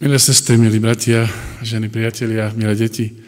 Milé 0.00 0.16
sestry, 0.16 0.56
milí 0.56 0.80
bratia, 0.80 1.28
ženy, 1.60 1.92
priatelia, 1.92 2.56
milé 2.56 2.72
deti, 2.72 3.20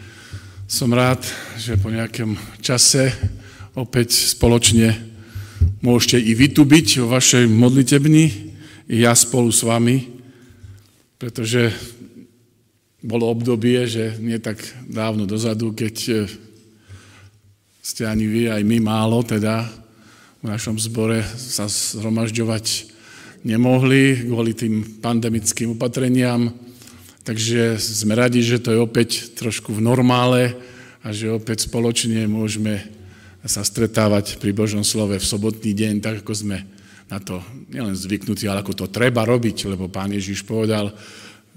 som 0.64 0.88
rád, 0.88 1.20
že 1.60 1.76
po 1.76 1.92
nejakom 1.92 2.32
čase 2.64 3.12
opäť 3.76 4.16
spoločne 4.32 4.96
môžete 5.84 6.16
i 6.16 6.32
vy 6.32 6.48
tu 6.48 6.64
byť 6.64 7.04
vo 7.04 7.12
vašej 7.12 7.44
modlitebni, 7.44 8.24
i 8.88 9.04
ja 9.04 9.12
spolu 9.12 9.52
s 9.52 9.60
vami, 9.68 10.16
pretože 11.20 11.76
bolo 13.04 13.28
obdobie, 13.28 13.84
že 13.84 14.16
nie 14.16 14.40
tak 14.40 14.56
dávno 14.88 15.28
dozadu, 15.28 15.76
keď 15.76 15.96
eh, 16.08 16.24
ste 17.84 18.08
ani 18.08 18.24
vy, 18.24 18.48
aj 18.48 18.64
my 18.64 18.80
málo, 18.80 19.20
teda 19.20 19.68
v 20.40 20.48
našom 20.48 20.80
zbore 20.80 21.20
sa 21.36 21.68
zhromažďovať 21.68 22.91
nemohli 23.42 24.26
kvôli 24.26 24.54
tým 24.54 25.02
pandemickým 25.02 25.74
opatreniam. 25.74 26.50
Takže 27.22 27.78
sme 27.78 28.18
radi, 28.18 28.42
že 28.42 28.58
to 28.58 28.74
je 28.74 28.82
opäť 28.82 29.38
trošku 29.38 29.78
v 29.78 29.84
normále 29.84 30.58
a 31.02 31.14
že 31.14 31.30
opäť 31.30 31.70
spoločne 31.70 32.26
môžeme 32.26 32.82
sa 33.42 33.66
stretávať 33.66 34.38
pri 34.38 34.54
Božom 34.54 34.86
slove 34.86 35.18
v 35.18 35.26
sobotný 35.26 35.74
deň, 35.74 35.94
tak 35.98 36.22
ako 36.22 36.34
sme 36.34 36.62
na 37.10 37.18
to 37.18 37.42
nielen 37.70 37.94
zvyknutí, 37.94 38.46
ale 38.46 38.62
ako 38.62 38.72
to 38.72 38.86
treba 38.90 39.26
robiť, 39.26 39.66
lebo 39.70 39.90
pán 39.90 40.14
Ježiš 40.14 40.46
povedal, 40.46 40.94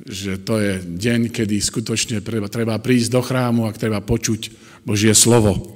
že 0.03 0.41
to 0.41 0.59
je 0.59 0.81
deň, 0.81 1.31
kedy 1.31 1.55
skutočne 1.61 2.19
treba, 2.19 2.51
treba 2.51 2.75
prísť 2.81 3.09
do 3.15 3.21
chrámu 3.23 3.69
a 3.69 3.71
treba 3.71 4.03
počuť 4.03 4.51
Božie 4.83 5.13
slovo. 5.15 5.71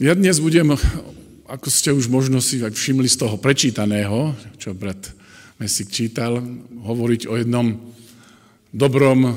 Ja 0.00 0.16
dnes 0.16 0.40
budem 0.40 0.74
ako 1.50 1.66
ste 1.66 1.90
už 1.90 2.06
možno 2.06 2.38
si 2.38 2.62
všimli 2.62 3.10
z 3.10 3.26
toho 3.26 3.34
prečítaného, 3.34 4.38
čo 4.54 4.70
brat 4.70 5.10
Mesik 5.58 5.90
čítal, 5.90 6.38
hovoriť 6.86 7.26
o 7.26 7.34
jednom 7.34 7.74
dobrom 8.70 9.34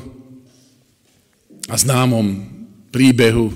a 1.68 1.76
známom 1.76 2.48
príbehu 2.94 3.50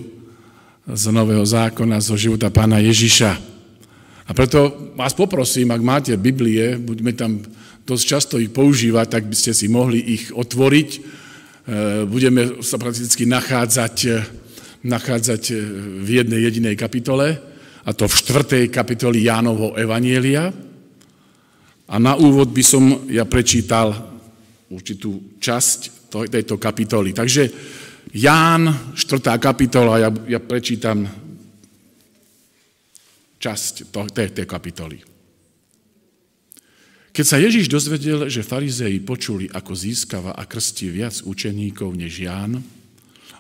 z 0.90 1.04
Nového 1.14 1.46
zákona, 1.46 2.02
zo 2.02 2.18
života 2.18 2.50
pána 2.50 2.82
Ježiša. 2.82 3.32
A 4.28 4.32
preto 4.34 4.92
vás 4.98 5.14
poprosím, 5.14 5.70
ak 5.72 5.84
máte 5.86 6.14
Biblie, 6.18 6.82
buďme 6.82 7.14
tam 7.14 7.40
dosť 7.86 8.04
často 8.04 8.36
ich 8.42 8.52
používať, 8.52 9.22
tak 9.22 9.24
by 9.30 9.36
ste 9.38 9.54
si 9.54 9.70
mohli 9.70 10.02
ich 10.02 10.34
otvoriť. 10.34 10.90
E, 10.92 11.00
budeme 12.10 12.60
sa 12.66 12.76
prakticky 12.82 13.24
nachádzať, 13.24 13.96
nachádzať 14.84 15.44
v 16.04 16.10
jednej 16.10 16.42
jedinej 16.42 16.76
kapitole 16.76 17.47
a 17.88 17.90
to 17.96 18.04
v 18.04 18.20
štvrtej 18.20 18.64
kapitoli 18.68 19.24
Jánovho 19.24 19.80
Evanielia. 19.80 20.52
A 21.88 21.96
na 21.96 22.20
úvod 22.20 22.52
by 22.52 22.64
som 22.64 22.84
ja 23.08 23.24
prečítal 23.24 23.96
určitú 24.68 25.40
časť 25.40 26.12
tejto 26.28 26.60
kapitoly. 26.60 27.16
Takže 27.16 27.44
Ján, 28.12 28.92
štvrtá 28.96 29.40
kapitola, 29.40 30.00
ja, 30.04 30.10
ja 30.28 30.40
prečítam 30.40 31.08
časť 33.40 33.92
tej, 34.12 34.28
tej 34.36 34.46
kapitoly. 34.48 35.00
Keď 37.12 37.26
sa 37.26 37.40
Ježiš 37.40 37.72
dozvedel, 37.72 38.28
že 38.28 38.46
farizei 38.46 39.00
počuli, 39.00 39.48
ako 39.48 39.74
získava 39.74 40.36
a 40.36 40.44
krstí 40.44 40.92
viac 40.92 41.24
učeníkov 41.24 41.96
než 41.96 42.20
Ján, 42.20 42.60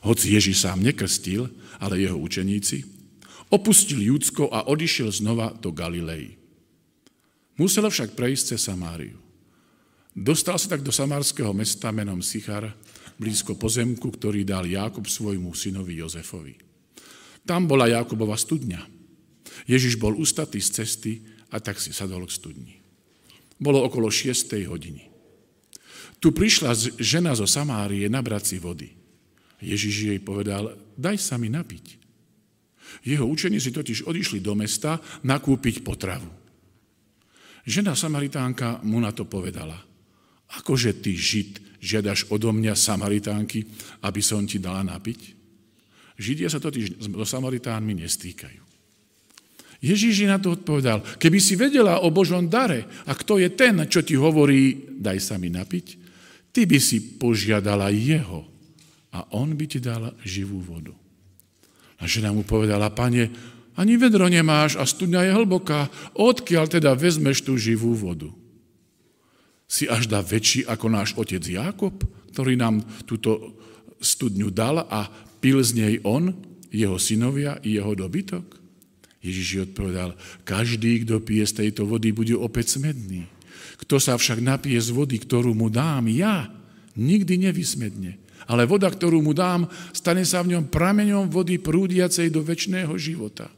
hoci 0.08 0.40
Ježiš 0.40 0.64
sám 0.64 0.84
nekrstil, 0.84 1.52
ale 1.78 2.00
jeho 2.00 2.18
učeníci, 2.18 2.97
Opustil 3.48 4.04
Júdsko 4.04 4.52
a 4.52 4.68
odišiel 4.68 5.08
znova 5.08 5.56
do 5.56 5.72
Galilei. 5.72 6.36
Musel 7.56 7.88
však 7.88 8.14
prejsť 8.14 8.54
cez 8.54 8.68
Samáriu. 8.68 9.18
Dostal 10.18 10.58
sa 10.58 10.74
tak 10.74 10.82
do 10.82 10.90
samárskeho 10.90 11.54
mesta 11.54 11.94
menom 11.94 12.26
Sichar, 12.26 12.74
blízko 13.22 13.54
pozemku, 13.54 14.10
ktorý 14.10 14.42
dal 14.42 14.66
Jákob 14.66 15.06
svojmu 15.06 15.54
synovi 15.54 16.02
Jozefovi. 16.02 16.58
Tam 17.46 17.70
bola 17.70 17.86
Jákobova 17.86 18.34
studňa. 18.34 18.82
Ježiš 19.70 20.02
bol 20.02 20.18
ustatý 20.18 20.58
z 20.58 20.82
cesty 20.82 21.14
a 21.54 21.62
tak 21.62 21.78
si 21.78 21.94
sadol 21.94 22.26
k 22.26 22.34
studni. 22.34 22.76
Bolo 23.62 23.86
okolo 23.86 24.10
6. 24.10 24.54
hodiny. 24.68 25.06
Tu 26.18 26.34
prišla 26.34 26.74
žena 26.98 27.38
zo 27.38 27.46
Samárie 27.46 28.10
nabrať 28.10 28.54
si 28.54 28.58
vody. 28.58 28.90
Ježiš 29.62 30.14
jej 30.14 30.20
povedal, 30.22 30.78
daj 30.98 31.18
sa 31.22 31.38
mi 31.38 31.50
napiť. 31.50 31.97
Jeho 33.06 33.26
učeníci 33.28 33.70
totiž 33.74 34.08
odišli 34.08 34.40
do 34.42 34.56
mesta 34.58 34.98
nakúpiť 35.26 35.86
potravu. 35.86 36.30
Žena 37.68 37.94
Samaritánka 38.00 38.80
mu 38.88 38.98
na 39.04 39.12
to 39.12 39.28
povedala. 39.28 39.76
Akože 40.56 41.04
ty, 41.04 41.12
Žid, 41.12 41.84
žiadaš 41.84 42.32
odo 42.32 42.56
mňa 42.56 42.74
Samaritánky, 42.74 43.68
aby 44.08 44.22
som 44.24 44.48
ti 44.48 44.64
dala 44.64 44.88
napiť? 44.88 45.36
Židia 46.18 46.50
sa 46.50 46.58
totiž 46.58 47.04
so 47.04 47.26
Samaritánmi 47.28 47.94
nestýkajú. 48.02 48.64
Ježíš 49.78 50.26
na 50.26 50.42
to 50.42 50.58
odpovedal, 50.58 51.06
keby 51.22 51.38
si 51.38 51.54
vedela 51.54 52.02
o 52.02 52.10
Božom 52.10 52.50
dare 52.50 52.90
a 53.06 53.14
kto 53.14 53.38
je 53.38 53.54
ten, 53.54 53.78
čo 53.86 54.02
ti 54.02 54.18
hovorí, 54.18 54.90
daj 54.98 55.22
sa 55.22 55.36
mi 55.38 55.54
napiť, 55.54 55.88
ty 56.50 56.66
by 56.66 56.82
si 56.82 57.22
požiadala 57.22 57.94
jeho 57.94 58.42
a 59.14 59.22
on 59.38 59.54
by 59.54 59.66
ti 59.70 59.78
dal 59.78 60.18
živú 60.26 60.58
vodu. 60.66 60.98
A 61.98 62.06
žena 62.06 62.30
mu 62.30 62.46
povedala, 62.46 62.94
pane, 62.94 63.34
ani 63.78 63.94
vedro 63.98 64.26
nemáš 64.26 64.78
a 64.78 64.86
studňa 64.86 65.30
je 65.30 65.32
hlboká, 65.38 65.90
odkiaľ 66.18 66.66
teda 66.70 66.98
vezmeš 66.98 67.46
tú 67.46 67.58
živú 67.58 67.94
vodu? 67.94 68.34
Si 69.70 69.86
až 69.86 70.10
dá 70.10 70.24
väčší 70.24 70.66
ako 70.66 70.86
náš 70.90 71.14
otec 71.14 71.44
Jákob, 71.44 72.02
ktorý 72.34 72.58
nám 72.58 72.82
túto 73.06 73.58
studňu 74.02 74.50
dal 74.50 74.82
a 74.86 75.10
pil 75.42 75.62
z 75.62 75.72
nej 75.78 75.94
on, 76.02 76.34
jeho 76.74 76.98
synovia 76.98 77.62
i 77.62 77.78
jeho 77.78 77.94
dobytok? 77.94 78.58
Ježiš 79.22 79.74
odpovedal, 79.74 80.14
každý, 80.48 81.04
kto 81.04 81.20
pije 81.20 81.46
z 81.50 81.66
tejto 81.66 81.90
vody, 81.90 82.14
bude 82.14 82.38
opäť 82.38 82.80
smedný. 82.80 83.28
Kto 83.78 84.02
sa 84.02 84.16
však 84.16 84.42
napije 84.42 84.80
z 84.80 84.90
vody, 84.94 85.18
ktorú 85.22 85.54
mu 85.54 85.70
dám 85.70 86.10
ja, 86.10 86.50
nikdy 86.98 87.50
nevysmedne. 87.50 88.18
Ale 88.48 88.64
voda, 88.64 88.88
ktorú 88.88 89.20
mu 89.20 89.36
dám, 89.36 89.68
stane 89.92 90.24
sa 90.24 90.40
v 90.40 90.56
ňom 90.56 90.72
prameňom 90.72 91.28
vody 91.28 91.60
prúdiacej 91.60 92.32
do 92.32 92.40
väčšného 92.44 92.96
života. 92.96 93.52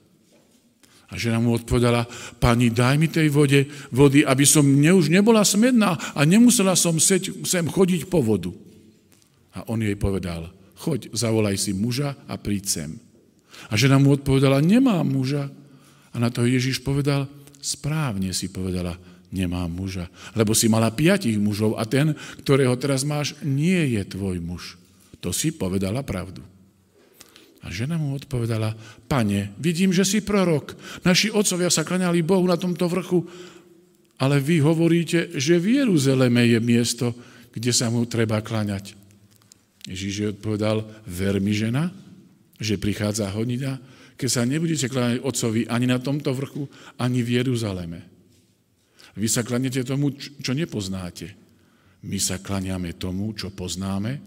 A 1.09 1.17
žena 1.17 1.41
mu 1.41 1.57
odpovedala, 1.57 2.05
pani, 2.37 2.69
daj 2.69 2.95
mi 3.01 3.09
tej 3.09 3.33
vode, 3.33 3.65
vody, 3.89 4.21
aby 4.21 4.45
som 4.45 4.61
ne, 4.61 4.93
už 4.93 5.09
nebola 5.09 5.41
smedná 5.41 5.97
a 6.13 6.21
nemusela 6.21 6.77
som 6.77 7.01
seť, 7.01 7.45
sem 7.45 7.65
chodiť 7.65 8.05
po 8.05 8.21
vodu. 8.21 8.53
A 9.57 9.65
on 9.73 9.81
jej 9.81 9.97
povedal, 9.97 10.53
choď, 10.77 11.09
zavolaj 11.09 11.57
si 11.57 11.73
muža 11.73 12.13
a 12.29 12.37
príď 12.37 12.63
sem. 12.69 12.91
A 13.69 13.73
žena 13.73 13.97
mu 13.97 14.13
odpovedala, 14.13 14.61
nemám 14.61 15.01
muža. 15.01 15.49
A 16.13 16.15
na 16.21 16.29
to 16.29 16.45
Ježiš 16.45 16.85
povedal, 16.85 17.25
správne 17.57 18.29
si 18.29 18.53
povedala, 18.53 18.93
nemám 19.29 19.69
muža. 19.69 20.09
Lebo 20.33 20.53
si 20.57 20.69
mala 20.69 20.93
piatich 20.93 21.37
mužov 21.37 21.77
a 21.77 21.85
ten, 21.85 22.13
ktorého 22.43 22.73
teraz 22.77 23.05
máš, 23.05 23.37
nie 23.45 23.97
je 23.97 24.01
tvoj 24.05 24.37
muž. 24.41 24.75
To 25.21 25.29
si 25.33 25.53
povedala 25.53 26.01
pravdu. 26.01 26.41
A 27.59 27.67
žena 27.67 27.99
mu 27.99 28.15
odpovedala, 28.15 28.71
pane, 29.11 29.51
vidím, 29.59 29.91
že 29.91 30.07
si 30.07 30.23
prorok. 30.23 30.79
Naši 31.03 31.27
otcovia 31.27 31.67
sa 31.67 31.83
klaňali 31.83 32.23
Bohu 32.23 32.47
na 32.47 32.55
tomto 32.55 32.87
vrchu, 32.87 33.27
ale 34.19 34.39
vy 34.39 34.63
hovoríte, 34.63 35.35
že 35.35 35.59
v 35.59 35.83
Jeruzaleme 35.83 36.47
je 36.47 36.59
miesto, 36.63 37.11
kde 37.51 37.71
sa 37.75 37.91
mu 37.91 38.07
treba 38.07 38.39
klaňať. 38.39 38.95
Ježíš 39.87 40.15
je 40.15 40.31
odpovedal, 40.31 40.87
ver 41.03 41.43
mi 41.43 41.51
žena, 41.51 41.91
že 42.59 42.79
prichádza 42.79 43.27
hodina, 43.31 43.79
keď 44.19 44.29
sa 44.29 44.43
nebudete 44.43 44.91
kláňať 44.91 45.23
otcovi 45.23 45.67
ani 45.67 45.87
na 45.87 45.99
tomto 45.99 46.35
vrchu, 46.35 46.67
ani 46.99 47.23
v 47.23 47.43
Jeruzaleme. 47.43 48.18
Vy 49.19 49.27
sa 49.27 49.43
klanete 49.43 49.83
tomu, 49.83 50.15
čo 50.15 50.55
nepoznáte. 50.55 51.35
My 52.07 52.15
sa 52.15 52.39
klaniame 52.39 52.95
tomu, 52.95 53.35
čo 53.35 53.51
poznáme, 53.51 54.23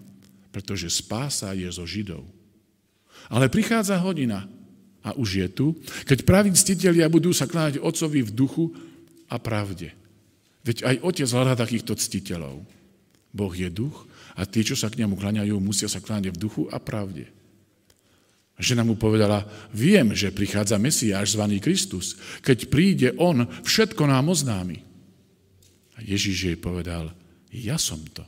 pretože 0.52 0.92
spása 0.92 1.56
je 1.56 1.66
zo 1.72 1.88
Židov. 1.88 2.28
Ale 3.32 3.48
prichádza 3.48 3.96
hodina, 3.96 4.44
a 5.02 5.18
už 5.18 5.42
je 5.42 5.48
tu, 5.50 5.66
keď 6.06 6.22
praví 6.22 6.54
ctitelia 6.54 7.10
budú 7.10 7.34
sa 7.34 7.50
kláňať 7.50 7.82
Otcovi 7.82 8.22
v 8.22 8.30
duchu 8.30 8.70
a 9.26 9.36
pravde. 9.42 9.90
Veď 10.62 10.86
aj 10.86 10.96
Otec 11.02 11.28
hľadá 11.28 11.58
takýchto 11.58 11.98
ctiteľov. 11.98 12.62
Boh 13.34 13.50
je 13.50 13.66
duch 13.66 14.06
a 14.38 14.46
tí, 14.46 14.62
čo 14.62 14.78
sa 14.78 14.86
k 14.86 15.02
nemu 15.02 15.18
kláňajú, 15.18 15.58
musia 15.58 15.90
sa 15.90 15.98
kláňať 15.98 16.38
v 16.38 16.42
duchu 16.42 16.62
a 16.70 16.78
pravde. 16.78 17.26
Žena 18.60 18.84
mu 18.84 18.94
povedala, 19.00 19.48
viem, 19.72 20.12
že 20.12 20.34
prichádza 20.34 20.76
Mesiáš 20.76 21.34
zvaný 21.34 21.58
Kristus. 21.58 22.20
Keď 22.44 22.58
príde 22.68 23.08
On, 23.16 23.48
všetko 23.64 24.04
nám 24.04 24.28
oznámi. 24.28 24.84
A 25.96 26.04
Ježíš 26.04 26.52
jej 26.52 26.58
povedal, 26.60 27.10
ja 27.52 27.80
som 27.80 28.00
to 28.12 28.22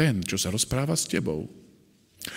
ten, 0.00 0.24
čo 0.24 0.40
sa 0.40 0.48
rozpráva 0.48 0.96
s 0.96 1.04
tebou. 1.04 1.44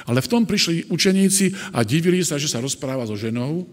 Ale 0.08 0.20
v 0.24 0.32
tom 0.32 0.44
prišli 0.44 0.92
učeníci 0.92 1.76
a 1.76 1.84
divili 1.84 2.24
sa, 2.24 2.40
že 2.40 2.52
sa 2.52 2.64
rozpráva 2.64 3.08
so 3.08 3.16
ženou. 3.16 3.68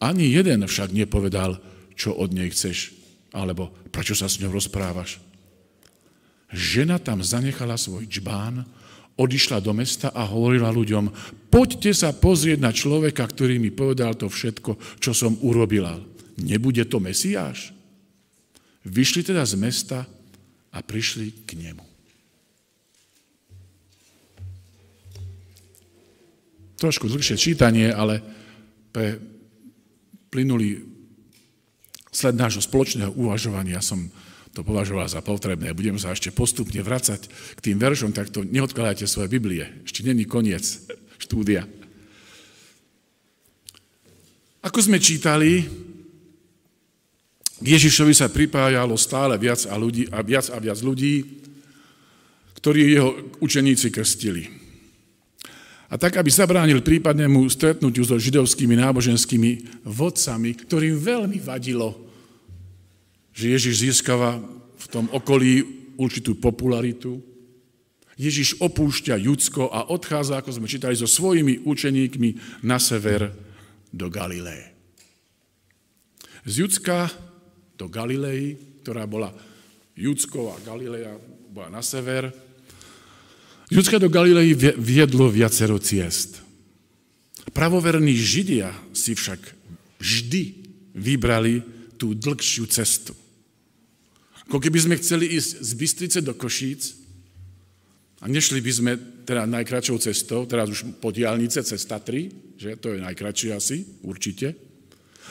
Ani 0.00 0.32
jeden 0.32 0.64
však 0.64 0.92
nepovedal, 0.92 1.56
čo 1.96 2.12
od 2.12 2.36
nej 2.36 2.52
chceš, 2.52 2.92
alebo 3.32 3.72
prečo 3.88 4.12
sa 4.12 4.28
s 4.28 4.40
ňou 4.40 4.52
rozprávaš. 4.52 5.20
žena 6.52 7.00
tam 7.00 7.24
zanechala 7.24 7.80
svoj 7.80 8.06
čbán, 8.06 8.66
odišla 9.14 9.62
do 9.62 9.70
mesta 9.70 10.10
a 10.10 10.26
hovorila 10.26 10.74
ľuďom, 10.74 11.10
poďte 11.50 11.94
sa 11.94 12.10
pozrieť 12.10 12.58
na 12.58 12.74
človeka, 12.74 13.22
ktorý 13.22 13.62
mi 13.62 13.70
povedal 13.70 14.18
to 14.18 14.26
všetko, 14.26 14.98
čo 14.98 15.14
som 15.14 15.38
urobila. 15.46 15.94
Nebude 16.42 16.82
to 16.90 16.98
Mesiáš? 16.98 17.70
Vyšli 18.84 19.22
teda 19.22 19.46
z 19.46 19.54
mesta 19.54 20.02
a 20.74 20.78
prišli 20.82 21.46
k 21.46 21.56
nemu. 21.56 21.84
Trošku 26.74 27.06
dlhšie 27.06 27.38
čítanie, 27.38 27.94
ale 27.94 28.18
pre 28.90 29.16
plynulý 30.28 30.82
sled 32.10 32.34
nášho 32.34 32.62
spoločného 32.62 33.14
uvažovania 33.14 33.78
som 33.78 34.10
to 34.54 34.62
považoval 34.62 35.10
za 35.10 35.18
potrebné. 35.18 35.74
Budem 35.74 35.98
sa 35.98 36.14
ešte 36.14 36.30
postupne 36.30 36.78
vracať 36.78 37.26
k 37.58 37.60
tým 37.60 37.76
veršom, 37.76 38.14
tak 38.14 38.30
to 38.30 38.46
neodkladajte 38.46 39.10
svoje 39.10 39.26
Biblie. 39.26 39.66
Ešte 39.82 40.06
není 40.06 40.22
koniec 40.30 40.62
štúdia. 41.18 41.66
Ako 44.62 44.78
sme 44.80 45.02
čítali, 45.02 45.66
k 47.58 47.66
Ježišovi 47.66 48.14
sa 48.14 48.30
pripájalo 48.30 48.94
stále 48.94 49.34
viac 49.36 49.66
a, 49.66 49.74
ľudí, 49.74 50.06
a 50.08 50.22
viac 50.22 50.46
a 50.54 50.56
viac 50.62 50.78
ľudí, 50.80 51.42
ktorí 52.62 52.94
jeho 52.94 53.10
učeníci 53.42 53.90
krstili. 53.90 54.48
A 55.92 56.00
tak, 56.00 56.16
aby 56.16 56.30
zabránil 56.32 56.80
prípadnému 56.80 57.44
stretnutiu 57.50 58.06
so 58.06 58.16
židovskými 58.16 58.78
náboženskými 58.78 59.82
vodcami, 59.84 60.56
ktorým 60.64 60.96
veľmi 60.96 61.38
vadilo, 61.44 62.03
že 63.34 63.50
Ježiš 63.50 63.74
získava 63.90 64.38
v 64.78 64.86
tom 64.88 65.10
okolí 65.10 65.66
určitú 65.98 66.38
popularitu. 66.38 67.18
Ježiš 68.14 68.62
opúšťa 68.62 69.18
Judsko 69.18 69.74
a 69.74 69.90
odchádza, 69.90 70.38
ako 70.38 70.54
sme 70.54 70.70
čítali, 70.70 70.94
so 70.94 71.10
svojimi 71.10 71.66
učeníkmi 71.66 72.62
na 72.62 72.78
sever 72.78 73.34
do 73.90 74.06
Galileje. 74.06 74.70
Z 76.46 76.62
Judska 76.62 77.10
do 77.74 77.90
Galilei, 77.90 78.54
ktorá 78.86 79.08
bola 79.10 79.34
Judsko 79.98 80.54
a 80.54 80.56
Galileja 80.62 81.18
bola 81.50 81.74
na 81.74 81.82
sever. 81.82 82.30
Judska 83.66 83.98
do 83.98 84.06
Galilei 84.06 84.54
viedlo 84.78 85.26
viacero 85.26 85.80
ciest. 85.82 86.38
Pravoverní 87.50 88.14
Židia 88.14 88.70
si 88.94 89.14
však 89.14 89.40
vždy 89.98 90.42
vybrali 90.94 91.62
tú 91.98 92.14
dlhšiu 92.14 92.66
cestu. 92.68 93.23
Ako 94.48 94.60
keby 94.60 94.78
sme 94.80 95.00
chceli 95.00 95.34
ísť 95.34 95.50
z 95.64 95.70
Bystrice 95.74 96.18
do 96.20 96.36
Košíc 96.36 96.94
a 98.20 98.28
nešli 98.28 98.60
by 98.60 98.72
sme 98.72 98.92
teda 99.24 99.48
najkračšou 99.48 99.96
cestou, 100.00 100.44
teraz 100.44 100.68
už 100.68 101.00
po 101.00 101.08
diálnice 101.08 101.64
cez 101.64 101.80
Tatry, 101.88 102.28
že 102.60 102.76
to 102.76 102.92
je 102.92 103.00
najkračšie 103.00 103.50
asi, 103.56 103.84
určite, 104.04 104.52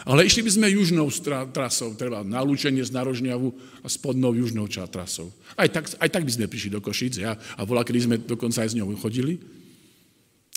ale 0.03 0.25
išli 0.25 0.41
by 0.43 0.51
sme 0.51 0.73
južnou 0.73 1.07
trasou, 1.53 1.93
treba 1.93 2.25
nalúčenie 2.25 2.81
z 2.81 2.91
Narožňavu 2.91 3.47
a 3.85 3.87
spodnou 3.87 4.33
južnou 4.33 4.65
trasou. 4.67 5.29
Aj 5.53 5.69
tak, 5.69 5.85
aj 6.01 6.09
tak 6.09 6.25
by 6.25 6.31
sme 6.33 6.49
prišli 6.49 6.73
do 6.73 6.81
Košic 6.81 7.21
ja, 7.21 7.37
a 7.37 7.61
bola, 7.63 7.85
kedy 7.85 7.99
sme 8.01 8.17
dokonca 8.17 8.65
aj 8.65 8.73
s 8.73 8.77
ňou 8.81 8.89
chodili. 8.97 9.37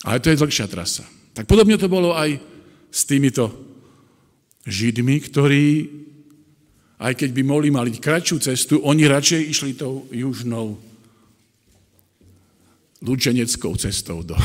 Ale 0.03 0.19
to 0.19 0.33
je 0.33 0.41
dlhšia 0.41 0.67
trasa. 0.67 1.05
Tak 1.37 1.45
podobne 1.45 1.77
to 1.77 1.87
bolo 1.87 2.17
aj 2.17 2.41
s 2.89 3.05
týmito 3.05 3.53
Židmi, 4.67 5.23
ktorí, 5.31 5.67
aj 6.97 7.13
keď 7.13 7.31
by 7.37 7.43
mohli 7.45 7.69
mali 7.69 7.93
kratšiu 7.93 8.41
cestu, 8.41 8.81
oni 8.81 9.05
radšej 9.05 9.43
išli 9.53 9.73
tou 9.77 10.09
južnou 10.09 10.81
lúčeneckou 13.05 13.77
cestou 13.77 14.25
do, 14.25 14.37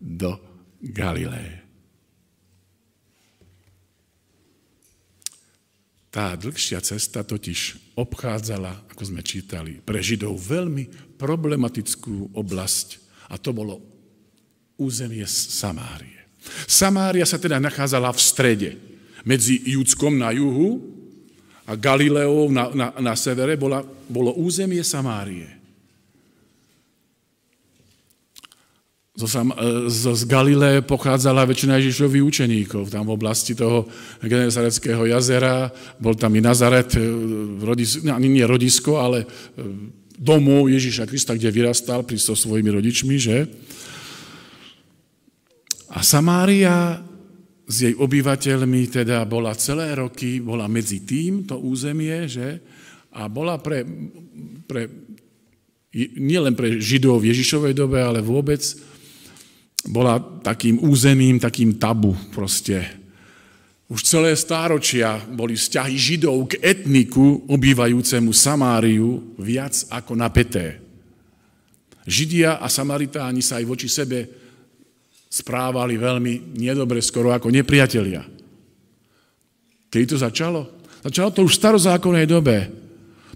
do 0.00 0.40
Galileje. 0.80 1.60
Tá 6.08 6.32
dlhšia 6.32 6.80
cesta 6.80 7.20
totiž 7.20 7.92
obchádzala, 7.92 8.88
ako 8.88 9.02
sme 9.04 9.20
čítali, 9.20 9.84
pre 9.84 10.00
Židov 10.00 10.40
veľmi 10.40 10.88
problematickú 11.20 12.32
oblasť 12.32 13.04
a 13.28 13.36
to 13.36 13.52
bolo 13.52 13.84
územie 14.80 15.28
Samárie. 15.28 16.16
Samária 16.64 17.28
sa 17.28 17.36
teda 17.36 17.60
nachádzala 17.60 18.08
v 18.16 18.20
strede. 18.22 18.70
Medzi 19.28 19.60
Júdskom 19.76 20.16
na 20.16 20.32
juhu 20.32 20.95
a 21.66 21.72
Galileou 21.74 22.46
na, 22.50 22.70
na, 22.70 22.88
na 23.02 23.14
severe 23.18 23.58
bola, 23.58 23.82
bolo 24.06 24.38
územie 24.38 24.86
Samárie. 24.86 25.50
Zo, 29.16 29.26
e, 29.26 29.90
zo, 29.90 30.12
z 30.12 30.22
Galileje 30.28 30.84
pochádzala 30.84 31.48
väčšina 31.48 31.80
Ježišových 31.80 32.22
učeníkov. 32.22 32.92
Tam 32.92 33.08
v 33.08 33.16
oblasti 33.16 33.56
toho 33.56 33.88
Genezareckého 34.22 35.08
jazera, 35.08 35.72
bol 35.96 36.14
tam 36.14 36.36
i 36.36 36.44
Nazaret, 36.44 36.92
e, 36.94 37.02
rodis, 37.64 37.98
ani 38.04 38.28
nie 38.28 38.44
rodisko, 38.44 39.00
ale 39.00 39.24
e, 39.24 39.26
domov 40.20 40.68
Ježiša 40.68 41.08
Krista, 41.08 41.32
kde 41.32 41.48
vyrastal 41.48 42.04
pri 42.04 42.20
so 42.20 42.36
svojimi 42.36 42.70
rodičmi, 42.70 43.16
že? 43.16 43.48
A 45.96 46.04
Samária 46.04 47.00
s 47.66 47.76
jej 47.82 47.94
obyvateľmi 47.98 48.86
teda 48.86 49.26
bola 49.26 49.50
celé 49.58 49.98
roky, 49.98 50.38
bola 50.38 50.70
medzi 50.70 51.02
tým, 51.02 51.42
to 51.42 51.58
územie, 51.58 52.30
že? 52.30 52.62
A 53.18 53.26
bola 53.26 53.58
pre, 53.58 53.82
pre 54.70 54.86
nielen 56.14 56.54
pre 56.54 56.78
Židov 56.78 57.26
v 57.26 57.34
Ježišovej 57.34 57.74
dobe, 57.74 57.98
ale 57.98 58.22
vôbec 58.22 58.62
bola 59.86 60.18
takým 60.18 60.78
územím, 60.78 61.42
takým 61.42 61.74
tabu 61.74 62.14
proste. 62.30 62.86
Už 63.86 64.02
celé 64.02 64.34
stáročia 64.34 65.22
boli 65.30 65.54
vzťahy 65.54 65.94
Židov 65.94 66.54
k 66.54 66.62
etniku 66.62 67.46
obývajúcemu 67.50 68.30
Samáriu 68.34 69.34
viac 69.38 69.86
ako 69.90 70.18
napeté. 70.18 70.82
Židia 72.06 72.62
a 72.62 72.66
Samaritáni 72.70 73.42
sa 73.42 73.58
aj 73.58 73.64
voči 73.66 73.90
sebe 73.90 74.45
správali 75.36 76.00
veľmi 76.00 76.56
nedobre, 76.56 77.04
skoro 77.04 77.36
ako 77.36 77.52
nepriatelia. 77.52 78.24
Kedy 79.92 80.04
to 80.08 80.16
začalo? 80.16 80.64
Začalo 81.04 81.28
to 81.28 81.44
už 81.44 81.52
v 81.52 81.60
starozákonnej 81.60 82.24
dobe. 82.24 82.72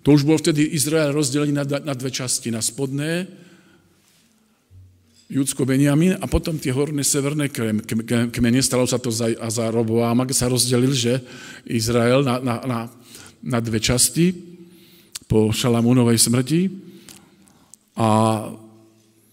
To 0.00 0.16
už 0.16 0.24
bol 0.24 0.40
vtedy 0.40 0.72
Izrael 0.72 1.12
rozdelený 1.12 1.52
na, 1.52 1.64
na 1.68 1.92
dve 1.92 2.08
časti, 2.08 2.48
na 2.48 2.64
spodné 2.64 3.28
Judsko 5.30 5.62
Benjamin 5.62 6.18
a 6.18 6.26
potom 6.26 6.58
tie 6.58 6.74
horné 6.74 7.06
severné 7.06 7.52
kmene, 8.34 8.60
stalo 8.64 8.82
sa 8.88 8.98
to 8.98 9.14
za, 9.14 9.30
za 9.30 9.70
Roboáma, 9.70 10.26
sa 10.34 10.50
rozdelil, 10.50 10.90
že 10.90 11.22
Izrael 11.68 12.26
na, 12.26 12.42
na, 12.42 12.54
na, 12.66 12.78
na 13.38 13.58
dve 13.62 13.78
časti 13.78 14.34
po 15.30 15.54
Šalamúnovej 15.54 16.18
smrti 16.18 16.60
a 17.94 18.08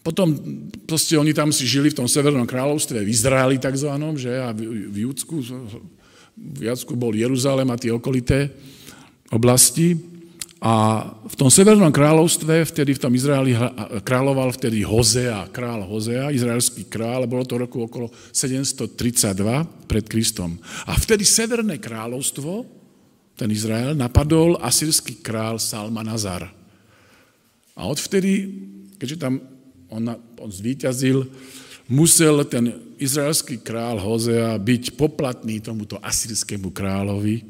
potom 0.08 0.40
proste 0.88 1.20
oni 1.20 1.36
tam 1.36 1.52
si 1.52 1.68
žili 1.68 1.92
v 1.92 2.00
tom 2.00 2.08
severnom 2.08 2.48
kráľovstve, 2.48 3.04
v 3.04 3.12
Izraeli 3.12 3.60
takzvanom, 3.60 4.16
že 4.16 4.32
a 4.40 4.56
v, 4.56 4.88
v 4.88 5.04
Judsku, 5.04 5.44
v 6.32 6.62
Judsku 6.64 6.96
bol 6.96 7.12
Jeruzalém 7.12 7.68
a 7.68 7.76
tie 7.76 7.92
okolité 7.92 8.48
oblasti. 9.28 10.00
A 10.64 11.04
v 11.28 11.36
tom 11.36 11.52
severnom 11.52 11.92
kráľovstve, 11.92 12.64
vtedy 12.72 12.96
v 12.96 13.04
tom 13.04 13.12
Izraeli 13.12 13.52
kráľoval 14.08 14.56
vtedy 14.56 14.80
Hozea, 14.88 15.52
král 15.52 15.84
Hozea, 15.84 16.32
izraelský 16.32 16.88
král, 16.88 17.28
bolo 17.28 17.44
to 17.44 17.60
roku 17.60 17.84
okolo 17.84 18.08
732 18.32 19.36
pred 19.92 20.08
Kristom. 20.08 20.56
A 20.88 20.96
vtedy 20.96 21.28
severné 21.28 21.84
kráľovstvo, 21.84 22.64
ten 23.36 23.52
Izrael, 23.52 23.92
napadol 23.92 24.56
asýrsky 24.64 25.20
král 25.20 25.60
Salmanazar. 25.60 26.48
A 27.76 27.86
odvtedy, 27.86 28.50
keďže 28.98 29.20
tam 29.20 29.57
on, 29.90 30.04
on 30.40 30.52
zvíťazil, 30.52 31.28
musel 31.88 32.44
ten 32.46 32.76
izraelský 33.00 33.62
král 33.64 34.02
Hozea 34.02 34.58
byť 34.60 35.00
poplatný 35.00 35.64
tomuto 35.64 35.96
asýrskému 36.02 36.74
kráľovi. 36.74 37.46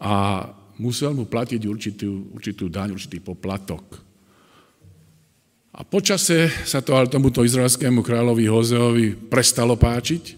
A 0.00 0.46
musel 0.80 1.12
mu 1.12 1.28
platiť 1.28 1.60
určitú, 1.68 2.32
určitú 2.32 2.72
daň, 2.72 2.96
určitý 2.96 3.20
poplatok. 3.20 4.00
A 5.70 5.84
počase 5.84 6.50
sa 6.64 6.84
to 6.84 6.96
ale 6.96 7.08
tomuto 7.08 7.44
izraelskému 7.44 8.04
kráľovi 8.04 8.44
Hozeovi 8.48 9.06
prestalo 9.16 9.76
páčiť, 9.76 10.36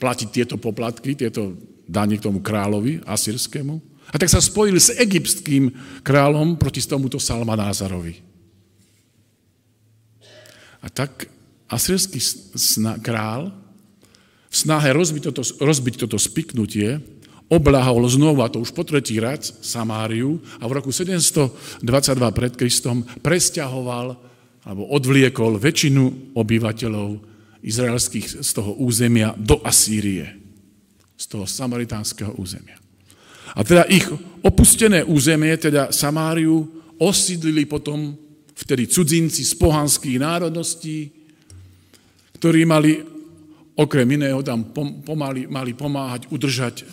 platiť 0.00 0.28
tieto 0.32 0.56
poplatky, 0.56 1.16
tieto 1.16 1.56
dane 1.84 2.16
k 2.16 2.24
tomu 2.24 2.40
kráľovi 2.40 3.04
asýrskému. 3.04 3.74
A 4.10 4.18
tak 4.18 4.26
sa 4.26 4.42
spojili 4.42 4.80
s 4.82 4.90
egyptským 4.90 5.70
kráľom 6.02 6.58
proti 6.58 6.82
tomuto 6.82 7.22
Salmanázarovi. 7.22 8.29
A 10.80 10.88
tak 10.88 11.28
asýrsky 11.68 12.18
král 13.04 13.52
v 14.50 14.54
snahe 14.54 14.90
rozbiť 14.90 15.30
toto, 15.30 15.42
rozbiť 15.62 15.94
toto 16.06 16.18
spiknutie 16.18 16.98
oblahol 17.50 18.06
a 18.06 18.48
to 18.48 18.62
už 18.62 18.70
po 18.70 18.86
tretí 18.86 19.18
raz, 19.18 19.58
Samáriu 19.60 20.38
a 20.62 20.64
v 20.70 20.72
roku 20.78 20.94
722 20.94 21.82
pred 22.30 22.54
Kristom 22.54 23.02
presťahoval 23.02 24.14
alebo 24.62 24.82
odvliekol 24.94 25.58
väčšinu 25.58 26.36
obyvateľov 26.38 27.08
izraelských 27.60 28.40
z 28.40 28.50
toho 28.54 28.78
územia 28.78 29.34
do 29.34 29.58
Asýrie, 29.66 30.30
z 31.18 31.24
toho 31.26 31.44
samaritánskeho 31.44 32.38
územia. 32.38 32.78
A 33.58 33.66
teda 33.66 33.82
ich 33.90 34.06
opustené 34.46 35.02
územie, 35.02 35.52
teda 35.58 35.90
Samáriu, 35.90 36.70
osídlili 37.02 37.66
potom 37.66 38.14
vtedy 38.60 38.84
cudzinci 38.86 39.42
z 39.42 39.54
pohanských 39.56 40.20
národností, 40.20 41.08
ktorí 42.36 42.68
mali 42.68 43.00
okrem 43.76 44.08
iného 44.20 44.44
tam 44.44 44.68
pomali, 45.04 45.48
mali 45.48 45.72
pomáhať 45.72 46.28
udržať 46.28 46.84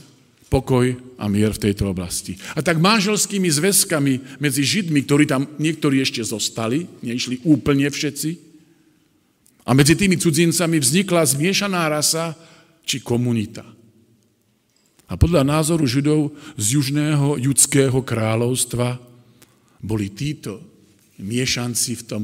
pokoj 0.48 0.96
a 1.20 1.28
mier 1.28 1.52
v 1.52 1.64
tejto 1.68 1.92
oblasti. 1.92 2.40
A 2.56 2.64
tak 2.64 2.80
manželskými 2.80 3.52
zväzkami 3.52 4.40
medzi 4.40 4.64
Židmi, 4.64 5.04
ktorí 5.04 5.28
tam 5.28 5.44
niektorí 5.60 6.00
ešte 6.00 6.24
zostali, 6.24 6.88
neišli 7.04 7.44
úplne 7.44 7.92
všetci, 7.92 8.48
a 9.68 9.76
medzi 9.76 10.00
tými 10.00 10.16
cudzincami 10.16 10.80
vznikla 10.80 11.28
zmiešaná 11.28 11.92
rasa 11.92 12.40
či 12.88 13.04
komunita. 13.04 13.68
A 15.12 15.20
podľa 15.20 15.44
názoru 15.44 15.84
Židov 15.84 16.32
z 16.56 16.80
južného 16.80 17.36
judského 17.36 18.00
kráľovstva 18.00 18.96
boli 19.84 20.08
títo 20.16 20.77
miešanci 21.20 21.92
v 21.98 22.04
tom 22.06 22.24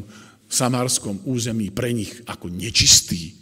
samárskom 0.50 1.25
území 1.25 1.73
pre 1.73 1.89
nich 1.93 2.13
ako 2.29 2.50
nečistí. 2.53 3.33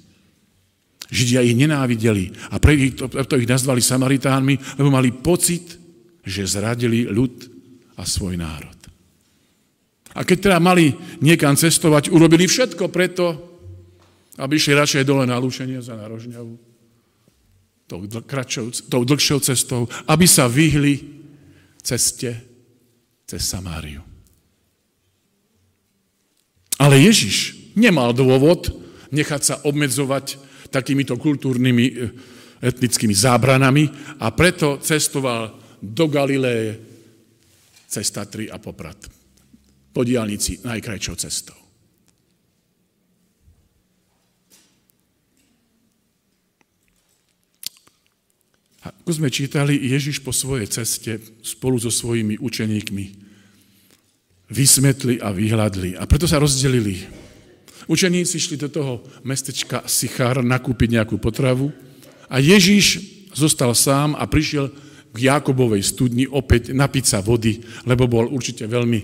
Židia 1.11 1.43
ich 1.43 1.59
nenávideli 1.59 2.31
a 2.55 2.59
preto 2.63 3.35
ich 3.35 3.49
nazvali 3.49 3.83
Samaritánmi, 3.83 4.79
lebo 4.79 4.87
mali 4.87 5.11
pocit, 5.11 5.75
že 6.23 6.47
zradili 6.47 7.03
ľud 7.11 7.51
a 7.99 8.07
svoj 8.07 8.39
národ. 8.39 8.79
A 10.15 10.23
keď 10.23 10.37
teda 10.51 10.57
mali 10.63 10.95
niekam 11.19 11.55
cestovať, 11.55 12.11
urobili 12.11 12.47
všetko 12.47 12.87
preto, 12.87 13.51
aby 14.39 14.55
išli 14.55 14.75
radšej 14.75 15.03
dole 15.03 15.27
na 15.27 15.35
lúšenie 15.35 15.83
za 15.83 15.99
narožňavu, 15.99 16.55
tou, 17.91 17.99
tou 18.87 19.01
dlhšou 19.03 19.39
cestou, 19.43 19.91
aby 20.07 20.23
sa 20.23 20.47
vyhli 20.47 20.95
ceste 21.83 22.31
cez 23.27 23.41
Samáriu. 23.43 24.10
Ale 26.81 26.97
Ježiš 26.97 27.53
nemal 27.77 28.09
dôvod 28.17 28.73
nechať 29.13 29.41
sa 29.45 29.55
obmedzovať 29.61 30.41
takýmito 30.73 31.13
kultúrnymi 31.13 31.85
eh, 31.85 32.09
etnickými 32.61 33.13
zábranami 33.13 33.85
a 34.17 34.33
preto 34.33 34.81
cestoval 34.81 35.53
do 35.77 36.05
Galiléje 36.09 36.81
cez 37.85 38.09
Tatry 38.09 38.49
a 38.49 38.57
Poprad. 38.57 38.97
Po 39.91 40.01
diálnici 40.01 40.63
najkrajšou 40.65 41.15
cestou. 41.19 41.59
Ako 48.81 49.11
sme 49.13 49.29
čítali, 49.29 49.77
Ježiš 49.77 50.25
po 50.25 50.33
svojej 50.33 50.65
ceste 50.65 51.21
spolu 51.45 51.77
so 51.77 51.93
svojimi 51.93 52.41
učeníkmi 52.41 53.30
vysmetli 54.51 55.17
a 55.23 55.31
vyhľadli. 55.31 55.95
A 55.95 56.03
preto 56.03 56.27
sa 56.27 56.37
rozdelili 56.37 57.21
Učeníci 57.89 58.37
šli 58.37 58.55
do 58.61 58.69
toho 58.69 58.93
mestečka 59.25 59.83
Sichar 59.89 60.45
nakúpiť 60.45 61.01
nejakú 61.01 61.17
potravu 61.17 61.73
a 62.29 62.37
Ježíš 62.37 63.01
zostal 63.33 63.73
sám 63.73 64.13
a 64.13 64.23
prišiel 64.29 64.69
k 65.11 65.17
Jakobovej 65.27 65.83
studni 65.83 66.23
opäť 66.29 66.71
napiť 66.71 67.03
sa 67.03 67.19
vody, 67.19 67.59
lebo 67.83 68.07
bol 68.07 68.29
určite 68.31 68.63
veľmi 68.69 69.01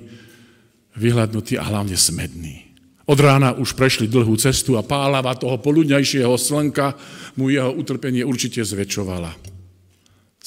vyhľadnutý 0.95 1.59
a 1.59 1.67
hlavne 1.67 1.99
smedný. 1.99 2.63
Od 3.07 3.19
rána 3.19 3.55
už 3.55 3.75
prešli 3.75 4.07
dlhú 4.07 4.35
cestu 4.39 4.75
a 4.75 4.83
pálava 4.83 5.35
toho 5.35 5.59
poludňajšieho 5.59 6.35
slnka 6.35 6.95
mu 7.39 7.51
jeho 7.51 7.71
utrpenie 7.75 8.23
určite 8.23 8.63
zväčšovala. 8.63 9.56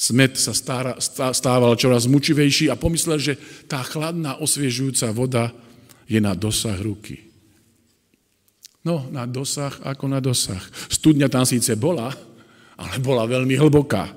Smet 0.01 0.33
sa 0.33 0.49
stára, 0.57 0.97
stával 0.97 1.77
čoraz 1.77 2.09
mučivejší 2.09 2.73
a 2.73 2.79
pomyslel, 2.79 3.21
že 3.21 3.37
tá 3.69 3.85
chladná, 3.85 4.41
osviežujúca 4.41 5.13
voda 5.13 5.53
je 6.09 6.17
na 6.17 6.33
dosah 6.33 6.73
ruky. 6.81 7.21
No, 8.81 9.05
na 9.13 9.29
dosah 9.29 9.69
ako 9.85 10.09
na 10.09 10.17
dosah. 10.17 10.57
Studňa 10.89 11.29
tam 11.29 11.45
síce 11.45 11.77
bola, 11.77 12.09
ale 12.81 12.97
bola 12.97 13.29
veľmi 13.29 13.53
hlboká. 13.53 14.09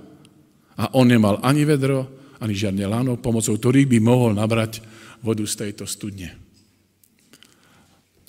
A 0.81 0.97
on 0.97 1.05
nemal 1.05 1.37
ani 1.45 1.69
vedro, 1.69 2.09
ani 2.41 2.57
žiadne 2.57 2.89
lano, 2.89 3.21
pomocou 3.21 3.53
ktorých 3.53 3.85
by 3.85 3.99
mohol 4.01 4.33
nabrať 4.33 4.81
vodu 5.21 5.45
z 5.45 5.69
tejto 5.69 5.85
studne. 5.85 6.33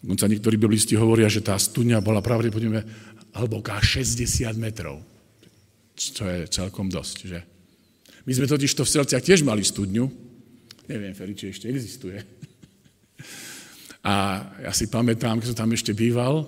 Dokonca 0.03 0.27
niektorí 0.27 0.59
biblisti 0.59 1.00
hovoria, 1.00 1.31
že 1.31 1.39
tá 1.39 1.55
studňa 1.55 2.03
bola 2.03 2.19
pravdepodobne 2.19 2.83
hlboká 3.31 3.79
60 3.79 4.43
metrov. 4.59 5.14
Čo 5.95 6.27
je 6.27 6.51
celkom 6.51 6.91
dosť, 6.91 7.17
že? 7.23 7.39
My 8.27 8.31
sme 8.35 8.51
totiž 8.51 8.75
to 8.75 8.83
v 8.83 8.93
Selciach 8.99 9.23
tiež 9.23 9.47
mali 9.47 9.63
studňu. 9.63 10.05
Neviem, 10.91 11.15
Feri, 11.15 11.33
či 11.33 11.55
ešte 11.55 11.71
existuje. 11.71 12.19
A 14.05 14.43
ja 14.61 14.71
si 14.75 14.85
pamätám, 14.85 15.41
keď 15.41 15.47
som 15.55 15.65
tam 15.65 15.73
ešte 15.73 15.97
býval, 15.97 16.45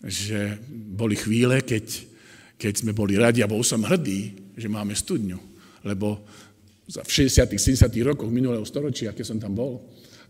že 0.00 0.56
boli 0.70 1.18
chvíle, 1.18 1.60
keď, 1.60 1.84
keď 2.56 2.72
sme 2.84 2.92
boli 2.96 3.20
radi 3.20 3.44
a 3.44 3.50
bol 3.50 3.60
som 3.60 3.84
hrdý, 3.84 4.52
že 4.56 4.70
máme 4.70 4.96
studňu. 4.96 5.36
Lebo 5.84 6.24
v 6.88 7.10
60 7.10 7.52
70 7.52 7.84
rokoch 8.04 8.32
minulého 8.32 8.64
storočia, 8.64 9.16
keď 9.16 9.24
som 9.24 9.38
tam 9.40 9.56
bol, 9.56 9.84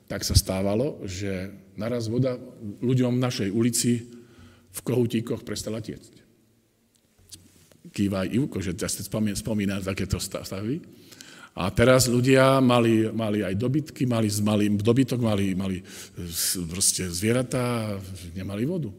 tak 0.06 0.22
sa 0.22 0.34
stávalo, 0.34 1.02
že 1.06 1.50
naraz 1.74 2.06
voda 2.06 2.38
ľuďom 2.82 3.18
v 3.18 3.24
našej 3.24 3.48
ulici 3.50 3.92
v 4.74 4.80
kohutíkoch 4.82 5.46
prestala 5.46 5.82
tiecť. 5.82 6.23
Kýva 7.94 8.26
aj 8.26 8.34
Ivko, 8.34 8.58
že 8.58 8.74
ja 8.74 8.90
si 8.90 9.06
spomína 9.06 9.78
takéto 9.78 10.18
stavy. 10.18 10.82
A 11.54 11.70
teraz 11.70 12.10
ľudia 12.10 12.58
mali, 12.58 13.06
mali 13.14 13.46
aj 13.46 13.54
dobytky, 13.54 14.10
mali, 14.10 14.26
mali 14.42 14.66
dobytok, 14.74 15.22
mali, 15.22 15.54
mali 15.54 15.78
proste 16.66 17.06
zvieratá, 17.06 17.94
nemali 18.34 18.66
vodu. 18.66 18.90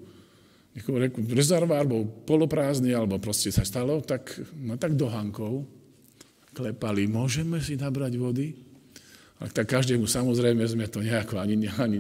Rezervár 1.36 1.84
bol 1.84 2.08
poloprázdny, 2.24 2.96
alebo 2.96 3.20
proste 3.20 3.52
sa 3.52 3.68
stalo, 3.68 4.00
tak, 4.00 4.32
no 4.56 4.80
tak 4.80 4.96
do 4.96 5.12
hankov 5.12 5.68
klepali, 6.56 7.12
môžeme 7.12 7.60
si 7.60 7.76
nabrať 7.76 8.16
vody? 8.16 8.56
A 9.36 9.52
tak 9.52 9.68
každému 9.68 10.08
samozrejme 10.08 10.64
sme 10.64 10.88
to 10.88 11.04
nejako 11.04 11.44
ani, 11.44 11.68
ani... 11.76 12.00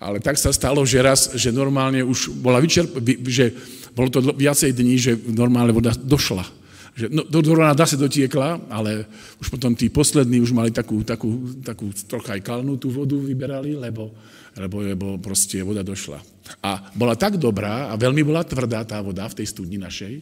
Ale 0.00 0.16
tak 0.16 0.40
sa 0.40 0.48
stalo, 0.48 0.80
že 0.88 1.04
raz, 1.04 1.28
že 1.36 1.52
normálne 1.52 2.00
už 2.00 2.32
bola 2.40 2.56
vyčerp... 2.56 2.88
že 3.28 3.52
bolo 3.92 4.08
to 4.08 4.24
viacej 4.32 4.72
dní, 4.72 4.96
že 4.96 5.12
normálne 5.28 5.76
voda 5.76 5.92
došla 5.92 6.60
že 7.00 7.06
no, 7.08 7.22
do, 7.24 7.40
do 7.40 7.54
Ronalda 7.54 7.86
sa 7.86 7.96
dotiekla, 7.96 8.68
ale 8.68 9.06
už 9.38 9.48
potom 9.48 9.72
tí 9.72 9.88
poslední 9.88 10.42
už 10.42 10.52
mali 10.52 10.68
takú, 10.74 11.00
takú, 11.06 11.56
takú 11.62 11.88
trocha 12.04 12.36
aj 12.36 12.42
kalnú 12.44 12.76
tú 12.76 12.90
vodu 12.90 13.16
vyberali, 13.16 13.78
lebo, 13.78 14.12
lebo, 14.58 14.76
lebo 14.82 15.06
proste 15.16 15.62
voda 15.62 15.80
došla. 15.80 16.20
A 16.60 16.90
bola 16.92 17.14
tak 17.14 17.38
dobrá 17.38 17.88
a 17.88 17.96
veľmi 17.96 18.26
bola 18.26 18.42
tvrdá 18.42 18.82
tá 18.82 18.98
voda 19.00 19.24
v 19.30 19.38
tej 19.40 19.46
studni 19.48 19.78
našej. 19.78 20.20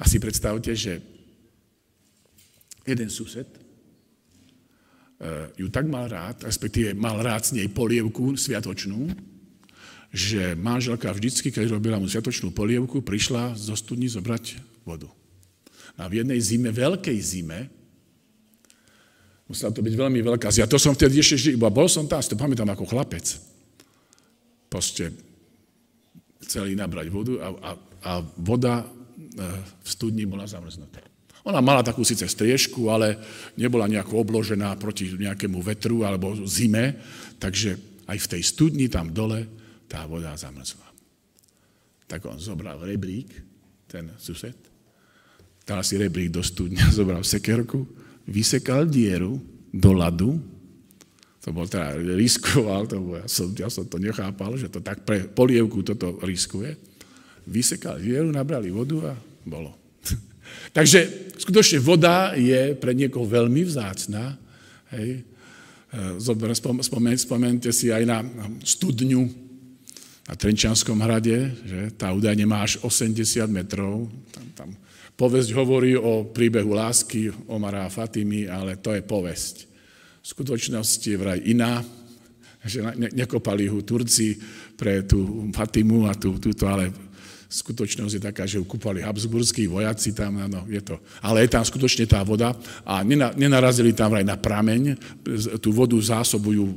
A 0.00 0.08
si 0.08 0.16
predstavte, 0.18 0.72
že 0.72 0.98
jeden 2.82 3.12
sused 3.12 3.46
ju 5.58 5.66
tak 5.66 5.90
mal 5.90 6.06
rád, 6.06 6.46
respektíve 6.46 6.94
mal 6.94 7.18
rád 7.18 7.50
z 7.50 7.62
nej 7.62 7.68
polievku 7.70 8.38
sviatočnú, 8.38 9.10
že 10.14 10.54
manželka 10.54 11.10
vždycky, 11.10 11.50
keď 11.50 11.74
robila 11.74 11.98
mu 11.98 12.06
sviatočnú 12.06 12.54
polievku, 12.54 13.02
prišla 13.02 13.58
zo 13.58 13.74
studni 13.74 14.06
zobrať 14.06 14.62
vodu. 14.86 15.10
A 15.98 16.06
v 16.06 16.22
jednej 16.22 16.38
zime, 16.38 16.70
veľkej 16.70 17.18
zime, 17.18 17.66
musela 19.50 19.74
to 19.74 19.82
byť 19.82 19.94
veľmi 19.98 20.20
veľká 20.22 20.48
zima. 20.54 20.70
To 20.70 20.78
som 20.78 20.94
vtedy 20.94 21.18
ešte 21.18 21.50
žil, 21.50 21.58
bol 21.58 21.90
som 21.90 22.06
tam, 22.06 22.22
si 22.22 22.30
to 22.30 22.38
pamätám 22.38 22.70
ako 22.70 22.86
chlapec. 22.86 23.26
Proste 24.70 25.10
chceli 26.46 26.78
nabrať 26.78 27.10
vodu 27.10 27.34
a, 27.42 27.48
a, 27.50 27.70
a 28.06 28.12
voda 28.38 28.84
e, 28.84 28.86
v 29.82 29.88
studni 29.88 30.28
bola 30.28 30.46
zamrznutá. 30.46 31.07
Ona 31.46 31.62
mala 31.62 31.86
takú 31.86 32.02
síce 32.02 32.26
striežku, 32.26 32.90
ale 32.90 33.14
nebola 33.54 33.86
nejako 33.86 34.24
obložená 34.26 34.74
proti 34.74 35.14
nejakému 35.14 35.62
vetru 35.62 36.02
alebo 36.02 36.34
zime, 36.48 36.98
takže 37.38 37.78
aj 38.08 38.18
v 38.18 38.30
tej 38.36 38.42
studni 38.42 38.86
tam 38.90 39.14
dole 39.14 39.46
tá 39.86 40.02
voda 40.08 40.34
zamrzla. 40.34 40.84
Tak 42.08 42.24
on 42.26 42.40
zobral 42.40 42.80
rebrík, 42.82 43.28
ten 43.86 44.10
sused, 44.18 44.56
dal 45.68 45.84
si 45.84 46.00
rebrík 46.00 46.32
do 46.32 46.42
studňa, 46.42 46.90
zobral 46.98 47.22
sekerku, 47.22 47.84
vysekal 48.26 48.88
dieru 48.88 49.38
do 49.70 49.92
ľadu, 49.94 50.36
to 51.38 51.54
bol 51.54 51.64
teda 51.64 51.96
riskoval, 51.96 52.84
to 52.84 52.98
bol, 52.98 53.16
ja, 53.16 53.24
som, 53.30 53.48
ja 53.56 53.68
som 53.72 53.86
to 53.86 53.96
nechápal, 53.96 54.58
že 54.58 54.68
to 54.68 54.84
tak 54.84 55.06
pre 55.06 55.24
polievku 55.24 55.80
toto 55.80 56.20
riskuje, 56.20 56.76
vysekal 57.48 57.96
dieru, 57.96 58.28
nabrali 58.28 58.68
vodu 58.68 59.12
a 59.12 59.14
bolo. 59.48 59.77
Takže 60.72 61.32
skutočne 61.40 61.78
voda 61.80 62.34
je 62.36 62.76
pre 62.76 62.92
niekoho 62.92 63.24
veľmi 63.24 63.64
vzácná. 63.64 64.36
Hej. 64.94 65.22
E, 65.88 66.54
spomen, 66.84 67.16
spomente 67.16 67.72
si 67.72 67.88
aj 67.88 68.04
na 68.04 68.20
studňu 68.62 69.48
na 70.28 70.36
Trenčanskom 70.36 71.00
hrade, 71.00 71.56
že 71.64 71.80
tá 71.96 72.12
údajne 72.12 72.44
má 72.44 72.60
až 72.60 72.84
80 72.84 73.48
metrov. 73.48 74.12
Tam, 74.28 74.44
tam 74.52 74.68
povesť 75.16 75.50
hovorí 75.56 75.96
o 75.96 76.28
príbehu 76.28 76.76
lásky 76.76 77.32
Omara 77.48 77.88
a 77.88 77.92
Fatimy, 77.92 78.44
ale 78.44 78.76
to 78.76 78.92
je 78.92 79.00
povesť. 79.00 79.66
V 80.20 80.26
skutočnosti 80.36 81.08
je 81.08 81.16
vraj 81.16 81.40
iná, 81.48 81.80
že 82.60 82.84
ne, 82.84 83.08
nekopali 83.16 83.72
ho 83.72 83.80
Turci 83.80 84.36
pre 84.76 85.08
tú 85.08 85.48
Fatimu 85.48 86.06
a 86.06 86.12
tú, 86.12 86.36
túto, 86.36 86.68
ale 86.68 86.92
skutočnosť 87.48 88.12
je 88.20 88.22
taká, 88.22 88.44
že 88.44 88.60
ju 88.60 88.64
kúpali 88.68 89.00
habsburskí 89.00 89.64
vojaci 89.64 90.12
tam, 90.12 90.36
no, 90.48 90.68
je 90.68 90.84
to. 90.84 91.00
Ale 91.24 91.48
je 91.48 91.56
tam 91.56 91.64
skutočne 91.64 92.04
tá 92.04 92.20
voda 92.20 92.52
a 92.84 93.00
nenarazili 93.34 93.96
tam 93.96 94.12
aj 94.12 94.24
na 94.24 94.36
prameň, 94.36 95.00
tú 95.58 95.72
vodu 95.72 95.96
zásobujú 95.96 96.76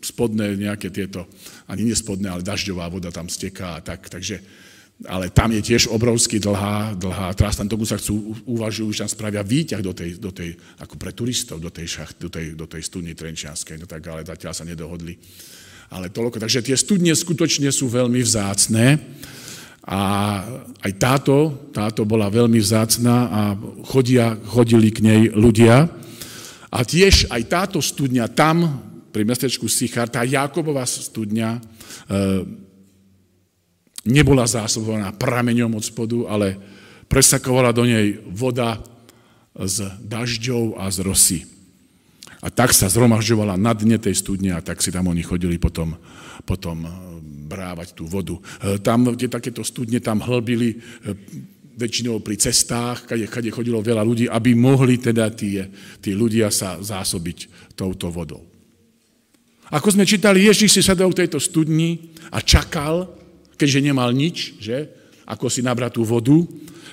spodné 0.00 0.56
nejaké 0.56 0.88
tieto, 0.88 1.28
ani 1.68 1.92
nespodné, 1.92 2.32
ale 2.32 2.40
dažďová 2.40 2.88
voda 2.88 3.12
tam 3.12 3.28
steká 3.28 3.76
a 3.76 3.84
tak, 3.84 4.08
takže 4.08 4.40
ale 5.04 5.28
tam 5.28 5.52
je 5.52 5.60
tiež 5.60 5.92
obrovský 5.92 6.40
dlhá, 6.40 6.96
dlhá, 6.96 7.36
teraz 7.36 7.60
tam 7.60 7.68
sa 7.84 8.00
chcú, 8.00 8.32
uvažujú, 8.48 8.88
že 8.96 9.04
tam 9.04 9.12
spravia 9.12 9.44
výťah 9.44 9.84
do 9.84 9.92
tej, 9.92 10.16
do 10.16 10.32
tej, 10.32 10.56
ako 10.80 10.96
pre 10.96 11.12
turistov, 11.12 11.60
do 11.60 11.68
tej, 11.68 12.00
šacht, 12.00 12.16
do 12.16 12.32
tej, 12.32 12.56
do 12.56 12.64
tej 12.64 12.80
studne 12.80 13.12
Trenčianskej, 13.12 13.76
no 13.76 13.84
tak 13.84 14.00
ale 14.08 14.24
zatiaľ 14.24 14.56
sa 14.56 14.64
nedohodli. 14.64 15.20
Ale 15.92 16.08
toľko, 16.08 16.40
takže 16.40 16.64
tie 16.64 16.80
studne 16.80 17.12
skutočne 17.12 17.68
sú 17.68 17.92
veľmi 17.92 18.24
vzácné. 18.24 18.96
A 19.86 20.00
aj 20.82 20.92
táto, 20.98 21.70
táto 21.70 22.02
bola 22.02 22.26
veľmi 22.26 22.58
vzácná 22.58 23.16
a 23.30 23.40
chodia, 23.86 24.34
chodili 24.50 24.90
k 24.90 24.98
nej 25.06 25.22
ľudia. 25.30 25.86
A 26.74 26.78
tiež 26.82 27.30
aj 27.30 27.42
táto 27.46 27.78
studňa 27.78 28.26
tam, 28.34 28.82
pri 29.14 29.22
mestečku 29.22 29.70
Sichar, 29.70 30.10
tá 30.10 30.26
Jakobová 30.26 30.82
studňa, 30.84 31.56
e, 31.56 31.60
nebola 34.10 34.42
zásobovaná 34.46 35.14
prameňom 35.14 35.78
od 35.78 35.84
spodu, 35.86 36.18
ale 36.26 36.58
presakovala 37.06 37.70
do 37.70 37.86
nej 37.86 38.18
voda 38.26 38.82
z 39.54 39.86
dažďov 40.02 40.82
a 40.82 40.90
z 40.90 40.98
rosy. 41.06 41.55
A 42.46 42.48
tak 42.54 42.70
sa 42.70 42.86
zhromažďovala 42.86 43.58
na 43.58 43.74
dne 43.74 43.98
tej 43.98 44.22
studne 44.22 44.54
a 44.54 44.62
tak 44.62 44.78
si 44.78 44.94
tam 44.94 45.10
oni 45.10 45.26
chodili 45.26 45.58
potom, 45.58 45.98
potom 46.46 46.86
brávať 47.50 47.98
tú 47.98 48.06
vodu. 48.06 48.38
E, 48.62 48.78
tam, 48.78 49.10
kde 49.10 49.26
takéto 49.26 49.66
studne 49.66 49.98
tam 49.98 50.22
hlbili 50.22 50.70
e, 50.70 50.76
väčšinou 51.74 52.22
pri 52.22 52.38
cestách, 52.38 53.10
kade, 53.10 53.26
kade 53.26 53.50
chodilo 53.50 53.82
veľa 53.82 54.06
ľudí, 54.06 54.30
aby 54.30 54.54
mohli 54.54 55.02
teda 55.02 55.26
tí, 55.34 55.58
tí 55.98 56.14
ľudia 56.14 56.54
sa 56.54 56.78
zásobiť 56.78 57.50
touto 57.74 58.14
vodou. 58.14 58.46
Ako 59.74 59.90
sme 59.90 60.06
čítali, 60.06 60.46
Ježíš 60.46 60.78
si 60.78 60.82
sadol 60.86 61.10
k 61.10 61.26
tejto 61.26 61.42
studni 61.42 62.14
a 62.30 62.38
čakal, 62.38 63.10
keďže 63.58 63.82
nemal 63.82 64.14
nič, 64.14 64.62
že, 64.62 64.86
ako 65.26 65.50
si 65.50 65.66
nabrať 65.66 65.98
tú 65.98 66.06
vodu, 66.06 66.38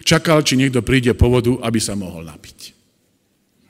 čakal, 0.02 0.42
či 0.42 0.58
niekto 0.58 0.82
príde 0.82 1.14
po 1.14 1.30
vodu, 1.30 1.54
aby 1.62 1.78
sa 1.78 1.94
mohol 1.94 2.26
napiť. 2.26 2.83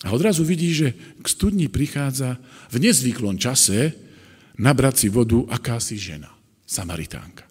A 0.04 0.12
odrazu 0.12 0.44
vidí, 0.44 0.76
že 0.76 0.92
k 1.24 1.26
studni 1.26 1.72
prichádza 1.72 2.36
v 2.70 2.76
nezvyklom 2.84 3.40
čase 3.40 3.96
nabrať 4.60 5.06
si 5.06 5.08
vodu 5.08 5.48
akási 5.48 5.96
žena. 5.96 6.30
Samaritánka. 6.68 7.48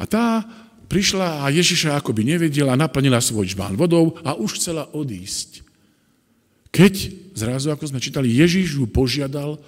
A 0.00 0.04
tá 0.08 0.42
prišla 0.90 1.44
a 1.44 1.52
Ježiša 1.52 1.94
akoby 2.00 2.24
nevedela, 2.24 2.74
naplnila 2.74 3.22
svoj 3.22 3.52
žbán 3.52 3.78
vodou 3.78 4.18
a 4.26 4.34
už 4.34 4.58
chcela 4.58 4.88
odísť. 4.90 5.62
Keď 6.74 6.94
zrazu, 7.36 7.70
ako 7.70 7.86
sme 7.86 8.02
čítali, 8.02 8.30
Ježiš 8.30 8.80
ju 8.80 8.86
požiadal 8.90 9.58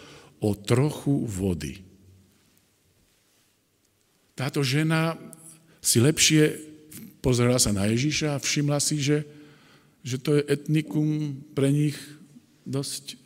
o 0.43 0.51
trochu 0.59 1.13
vody. 1.29 1.83
Táto 4.35 4.65
žena 4.67 5.15
si 5.79 6.03
lepšie 6.03 6.73
pozrela 7.23 7.61
sa 7.63 7.71
na 7.71 7.87
Ježiša 7.87 8.35
a 8.35 8.43
všimla 8.43 8.79
si, 8.83 8.99
že, 8.99 9.23
že 10.03 10.19
to 10.19 10.39
je 10.39 10.43
etnikum 10.51 11.39
pre 11.55 11.71
nich 11.71 11.99
dosť 12.67 13.23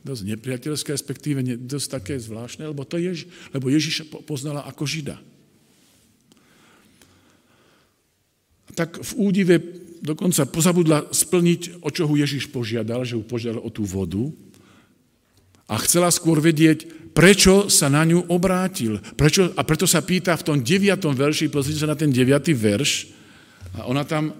dosť 0.00 0.32
nepriateľské, 0.32 0.96
respektíve 0.96 1.44
dosť 1.60 1.88
také 2.00 2.14
zvláštne, 2.16 2.72
lebo, 2.72 2.88
to 2.88 2.96
Jež, 2.96 3.28
lebo 3.52 3.68
Ježiša 3.68 4.24
poznala 4.24 4.64
ako 4.64 4.88
Žida. 4.88 5.20
Tak 8.72 8.96
v 8.96 9.12
údive 9.20 9.60
dokonca 10.00 10.48
pozabudla 10.48 11.12
splniť, 11.12 11.84
o 11.84 11.92
čo 11.92 12.08
ho 12.08 12.14
Ježiš 12.16 12.48
požiadal, 12.48 13.04
že 13.04 13.20
ho 13.20 13.24
požiadal 13.24 13.60
o 13.60 13.68
tú 13.68 13.84
vodu 13.84 14.32
a 15.68 15.76
chcela 15.84 16.08
skôr 16.08 16.40
vedieť, 16.40 17.12
prečo 17.12 17.68
sa 17.68 17.92
na 17.92 18.00
ňu 18.08 18.32
obrátil. 18.32 18.98
Prečo, 19.20 19.52
a 19.52 19.62
preto 19.68 19.84
sa 19.84 20.00
pýta 20.00 20.32
v 20.32 20.46
tom 20.46 20.56
deviatom 20.64 21.12
verši, 21.12 21.52
pozrite 21.52 21.84
sa 21.84 21.92
na 21.92 21.98
ten 21.98 22.08
deviatý 22.08 22.56
verš, 22.56 23.20
a 23.76 23.86
ona 23.86 24.02
tam 24.02 24.34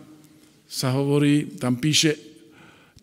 sa 0.71 0.95
hovorí, 0.95 1.59
tam 1.59 1.83
píše, 1.83 2.31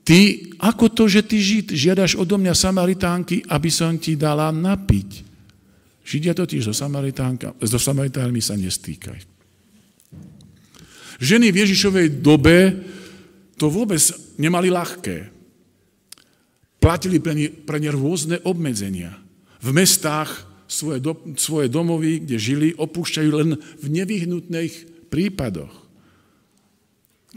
Ty, 0.08 0.56
ako 0.63 0.88
to, 0.95 1.03
že 1.12 1.27
ty 1.27 1.36
Žid, 1.36 1.75
žiadaš 1.75 2.15
odo 2.15 2.39
mňa 2.39 2.56
Samaritánky, 2.56 3.43
aby 3.43 3.67
som 3.67 3.99
ti 3.99 4.15
dala 4.15 4.56
napiť? 4.56 5.27
Židia 6.08 6.32
totiž 6.32 6.63
so, 6.63 6.71
so 6.71 7.80
Samaritánmi 7.84 8.39
sa 8.39 8.56
nestýkajú. 8.56 9.27
Ženy 11.19 11.51
v 11.51 11.60
Ježišovej 11.60 12.23
dobe 12.23 12.58
to 13.60 13.67
vôbec 13.67 13.99
nemali 14.39 14.71
ľahké. 14.71 15.17
Platili 16.80 17.19
pre 17.19 17.36
ne, 17.36 17.51
pre 17.51 17.84
ne 17.84 17.91
rôzne 17.91 18.39
obmedzenia. 18.47 19.12
V 19.60 19.75
mestách 19.75 20.47
svoje, 20.71 21.03
do, 21.03 21.19
svoje 21.36 21.67
domovy, 21.67 22.23
kde 22.23 22.38
žili, 22.39 22.67
opúšťajú 22.80 23.32
len 23.36 23.60
v 23.60 23.86
nevyhnutných 23.91 24.73
prípadoch. 25.12 25.87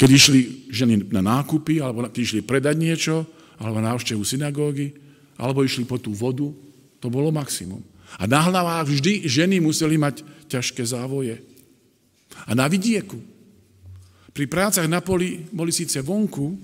Keď 0.01 0.09
išli 0.09 0.41
ženy 0.73 1.13
na 1.13 1.21
nákupy, 1.21 1.85
alebo 1.85 2.09
keď 2.09 2.23
išli 2.25 2.41
predať 2.41 2.81
niečo, 2.81 3.29
alebo 3.61 3.85
na 3.85 3.93
návštevu 3.93 4.25
synagógy, 4.25 4.97
alebo 5.37 5.61
išli 5.61 5.85
po 5.85 6.01
tú 6.01 6.17
vodu, 6.17 6.49
to 7.05 7.13
bolo 7.13 7.29
maximum. 7.29 7.85
A 8.17 8.25
na 8.25 8.41
hlavách 8.41 8.89
vždy 8.89 9.29
ženy 9.29 9.61
museli 9.61 10.01
mať 10.01 10.25
ťažké 10.49 10.81
závoje. 10.89 11.45
A 12.49 12.57
na 12.57 12.65
vidieku. 12.65 13.21
Pri 14.33 14.49
prácach 14.49 14.89
na 14.89 15.05
poli 15.05 15.45
boli 15.53 15.69
síce 15.69 16.01
vonku, 16.01 16.57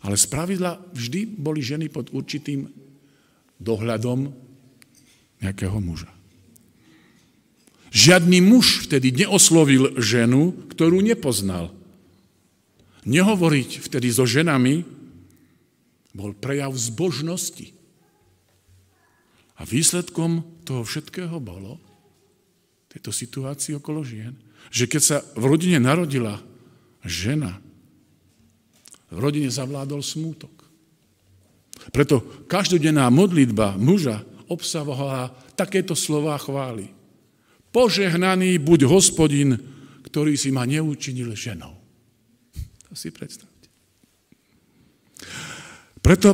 ale 0.00 0.16
z 0.16 0.24
pravidla 0.30 0.80
vždy 0.96 1.28
boli 1.28 1.60
ženy 1.60 1.92
pod 1.92 2.08
určitým 2.08 2.64
dohľadom 3.60 4.32
nejakého 5.44 5.76
muža. 5.82 6.08
Žiadny 7.92 8.38
muž 8.40 8.88
vtedy 8.88 9.12
neoslovil 9.12 9.96
ženu, 10.00 10.56
ktorú 10.72 11.04
nepoznal. 11.04 11.77
Nehovoriť 13.08 13.80
vtedy 13.80 14.12
so 14.12 14.28
ženami 14.28 14.84
bol 16.12 16.36
prejav 16.36 16.76
zbožnosti. 16.76 17.72
A 19.56 19.64
výsledkom 19.64 20.44
toho 20.68 20.84
všetkého 20.84 21.40
bolo, 21.40 21.80
tejto 22.92 23.08
situácii 23.08 23.80
okolo 23.80 24.04
žien, 24.04 24.36
že 24.68 24.84
keď 24.84 25.02
sa 25.02 25.16
v 25.32 25.44
rodine 25.48 25.80
narodila 25.80 26.36
žena, 27.00 27.56
v 29.08 29.16
rodine 29.16 29.48
zavládol 29.48 30.04
smútok. 30.04 30.52
Preto 31.88 32.20
každodenná 32.44 33.08
modlitba 33.08 33.80
muža 33.80 34.20
obsahovala 34.52 35.32
takéto 35.56 35.96
slová 35.96 36.36
chvály. 36.36 36.92
Požehnaný 37.72 38.60
buď 38.60 38.84
hospodin, 38.84 39.56
ktorý 40.04 40.36
si 40.36 40.52
ma 40.52 40.68
neučinil 40.68 41.32
ženou. 41.32 41.77
To 42.88 42.96
si 42.96 43.12
predstavte. 43.12 43.68
Preto 46.00 46.32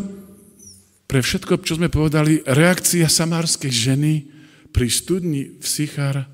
pre 1.11 1.23
všetko, 1.23 1.62
čo 1.62 1.79
sme 1.79 1.90
povedali, 1.90 2.43
reakcia 2.47 3.07
samárskej 3.11 3.71
ženy 3.71 4.12
pri 4.75 4.87
studni 4.90 5.59
v 5.59 5.67
Sichar 5.67 6.27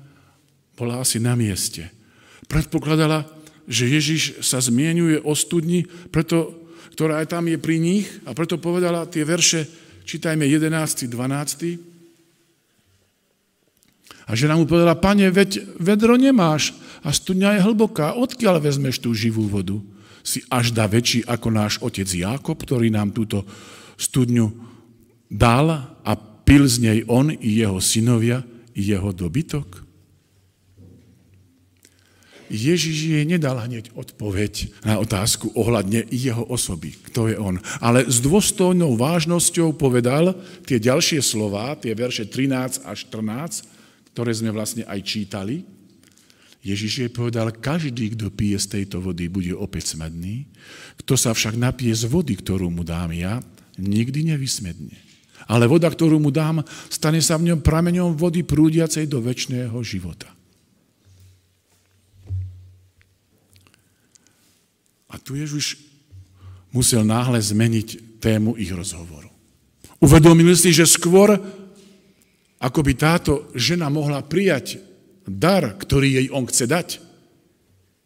bola 0.73 1.01
asi 1.01 1.21
na 1.21 1.37
mieste. 1.37 1.89
Predpokladala, 2.49 3.29
že 3.69 3.85
Ježiš 3.85 4.41
sa 4.41 4.57
zmienuje 4.57 5.21
o 5.21 5.37
studni, 5.37 5.85
preto, 6.09 6.65
ktorá 6.97 7.21
aj 7.21 7.37
tam 7.37 7.45
je 7.45 7.61
pri 7.61 7.77
nich 7.77 8.09
a 8.25 8.33
preto 8.33 8.57
povedala 8.57 9.05
tie 9.05 9.21
verše, 9.21 9.69
čítajme 10.09 10.49
11. 10.49 11.05
12. 11.09 11.77
A 14.25 14.31
žena 14.33 14.57
mu 14.57 14.65
povedala, 14.65 14.97
pane, 14.97 15.29
veď 15.29 15.77
vedro 15.77 16.17
nemáš 16.17 16.73
a 17.05 17.13
studňa 17.13 17.57
je 17.57 17.65
hlboká, 17.65 18.17
odkiaľ 18.17 18.61
vezmeš 18.63 18.97
tú 19.01 19.13
živú 19.13 19.45
vodu? 19.45 19.77
Si 20.21 20.45
až 20.47 20.73
dá 20.73 20.85
väčší 20.85 21.25
ako 21.25 21.47
náš 21.49 21.73
otec 21.81 22.07
Jákob, 22.07 22.57
ktorý 22.61 22.93
nám 22.93 23.13
túto 23.13 23.45
studňu 23.97 24.53
dal 25.29 25.97
a 26.01 26.11
pil 26.43 26.65
z 26.65 26.77
nej 26.81 26.99
on 27.05 27.29
i 27.31 27.49
jeho 27.61 27.77
synovia 27.77 28.41
i 28.73 28.81
jeho 28.81 29.13
dobytok? 29.13 29.91
Ježiš 32.51 32.97
jej 33.07 33.23
nedal 33.23 33.63
hneď 33.63 33.95
odpoveď 33.95 34.83
na 34.83 34.99
otázku 34.99 35.55
ohľadne 35.55 36.03
jeho 36.11 36.43
osoby, 36.51 36.91
kto 37.07 37.31
je 37.31 37.39
on. 37.39 37.63
Ale 37.79 38.03
s 38.03 38.19
dôstojnou 38.19 38.99
vážnosťou 38.99 39.71
povedal 39.79 40.35
tie 40.67 40.75
ďalšie 40.75 41.23
slova, 41.23 41.79
tie 41.79 41.95
verše 41.95 42.27
13 42.27 42.83
až 42.83 42.97
14, 43.07 44.11
ktoré 44.11 44.31
sme 44.35 44.51
vlastne 44.51 44.83
aj 44.83 44.99
čítali. 44.99 45.63
Ježiš 46.61 46.93
jej 47.05 47.09
povedal, 47.09 47.49
každý, 47.49 48.13
kto 48.13 48.29
pije 48.29 48.61
z 48.61 48.67
tejto 48.77 49.01
vody, 49.01 49.25
bude 49.25 49.49
opäť 49.57 49.97
smedný. 49.97 50.45
Kto 51.01 51.17
sa 51.17 51.33
však 51.33 51.57
napije 51.57 51.97
z 51.97 52.05
vody, 52.05 52.37
ktorú 52.37 52.69
mu 52.69 52.85
dám 52.85 53.09
ja, 53.17 53.41
nikdy 53.81 54.29
nevysmedne. 54.29 54.93
Ale 55.49 55.65
voda, 55.65 55.89
ktorú 55.89 56.21
mu 56.21 56.29
dám, 56.29 56.61
stane 56.85 57.17
sa 57.17 57.41
v 57.41 57.49
ňom 57.49 57.65
prameňom 57.65 58.13
vody 58.13 58.45
prúdiacej 58.45 59.09
do 59.09 59.25
väčšného 59.25 59.73
života. 59.81 60.29
A 65.09 65.17
tu 65.17 65.33
Ježiš 65.33 65.81
musel 66.69 67.01
náhle 67.01 67.41
zmeniť 67.41 68.21
tému 68.21 68.53
ich 68.61 68.69
rozhovoru. 68.69 69.33
Uvedomil 69.97 70.53
si, 70.53 70.69
že 70.69 70.85
skôr, 70.85 71.41
ako 72.61 72.79
by 72.85 72.93
táto 72.93 73.49
žena 73.57 73.89
mohla 73.89 74.21
prijať 74.21 74.90
dar, 75.27 75.77
ktorý 75.77 76.07
jej 76.21 76.27
on 76.33 76.45
chce 76.49 76.65
dať, 76.65 76.89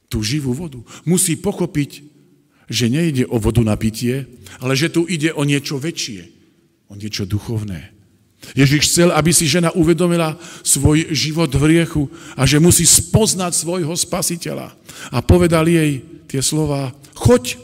tú 0.10 0.22
živú 0.22 0.54
vodu, 0.54 0.80
musí 1.04 1.36
pochopiť, 1.36 2.06
že 2.70 2.90
nejde 2.90 3.30
o 3.30 3.38
vodu 3.38 3.62
na 3.62 3.78
pitie, 3.78 4.26
ale 4.62 4.74
že 4.74 4.90
tu 4.90 5.06
ide 5.06 5.34
o 5.34 5.46
niečo 5.46 5.78
väčšie, 5.78 6.22
o 6.90 6.94
niečo 6.98 7.26
duchovné. 7.30 7.94
Ježiš 8.54 8.94
chcel, 8.94 9.10
aby 9.10 9.34
si 9.34 9.50
žena 9.50 9.74
uvedomila 9.74 10.38
svoj 10.62 11.10
život 11.10 11.50
v 11.50 11.64
riechu 11.66 12.04
a 12.38 12.46
že 12.46 12.62
musí 12.62 12.86
spoznať 12.86 13.58
svojho 13.58 13.98
spasiteľa. 13.98 14.70
A 15.10 15.18
povedal 15.26 15.66
jej, 15.66 16.06
tie 16.30 16.42
slova, 16.46 16.94
choď, 17.18 17.58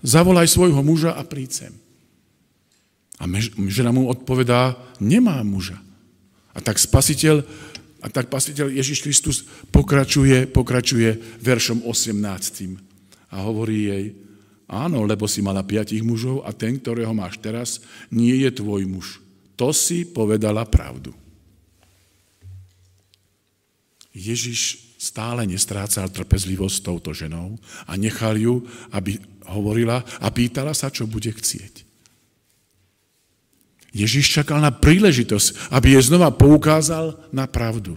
zavolaj 0.00 0.48
svojho 0.48 0.80
muža 0.80 1.12
a 1.12 1.20
príď 1.20 1.50
sem. 1.68 1.72
A 3.20 3.28
žena 3.68 3.92
mu 3.92 4.08
odpovedá, 4.08 4.80
nemá 4.96 5.44
muža. 5.44 5.76
A 6.56 6.62
tak 6.64 6.80
spasiteľ, 6.80 7.44
a 8.04 8.06
tak 8.12 8.28
spasiteľ 8.28 8.68
Ježiš 8.68 9.00
Kristus 9.00 9.36
pokračuje, 9.72 10.44
pokračuje 10.52 11.40
veršom 11.40 11.88
18. 11.88 13.32
A 13.32 13.36
hovorí 13.40 13.88
jej, 13.88 14.04
áno, 14.68 15.08
lebo 15.08 15.24
si 15.24 15.40
mala 15.40 15.64
piatich 15.64 16.04
mužov 16.04 16.44
a 16.44 16.52
ten, 16.52 16.76
ktorého 16.76 17.16
máš 17.16 17.40
teraz, 17.40 17.80
nie 18.12 18.44
je 18.44 18.52
tvoj 18.52 18.84
muž. 18.84 19.24
To 19.56 19.72
si 19.72 20.04
povedala 20.04 20.68
pravdu. 20.68 21.16
Ježiš 24.12 24.92
stále 25.00 25.48
nestrácal 25.48 26.06
trpezlivosť 26.12 26.76
s 26.76 26.84
touto 26.84 27.10
ženou 27.16 27.56
a 27.88 27.96
nechal 27.96 28.36
ju, 28.36 28.68
aby 28.92 29.16
hovorila 29.48 30.04
a 30.20 30.28
pýtala 30.28 30.76
sa, 30.76 30.92
čo 30.92 31.08
bude 31.08 31.32
chcieť. 31.32 31.93
Ježiš 33.94 34.42
čakal 34.42 34.58
na 34.58 34.74
príležitosť, 34.74 35.70
aby 35.70 35.94
je 35.94 36.02
znova 36.02 36.34
poukázal 36.34 37.14
na 37.30 37.46
pravdu. 37.46 37.94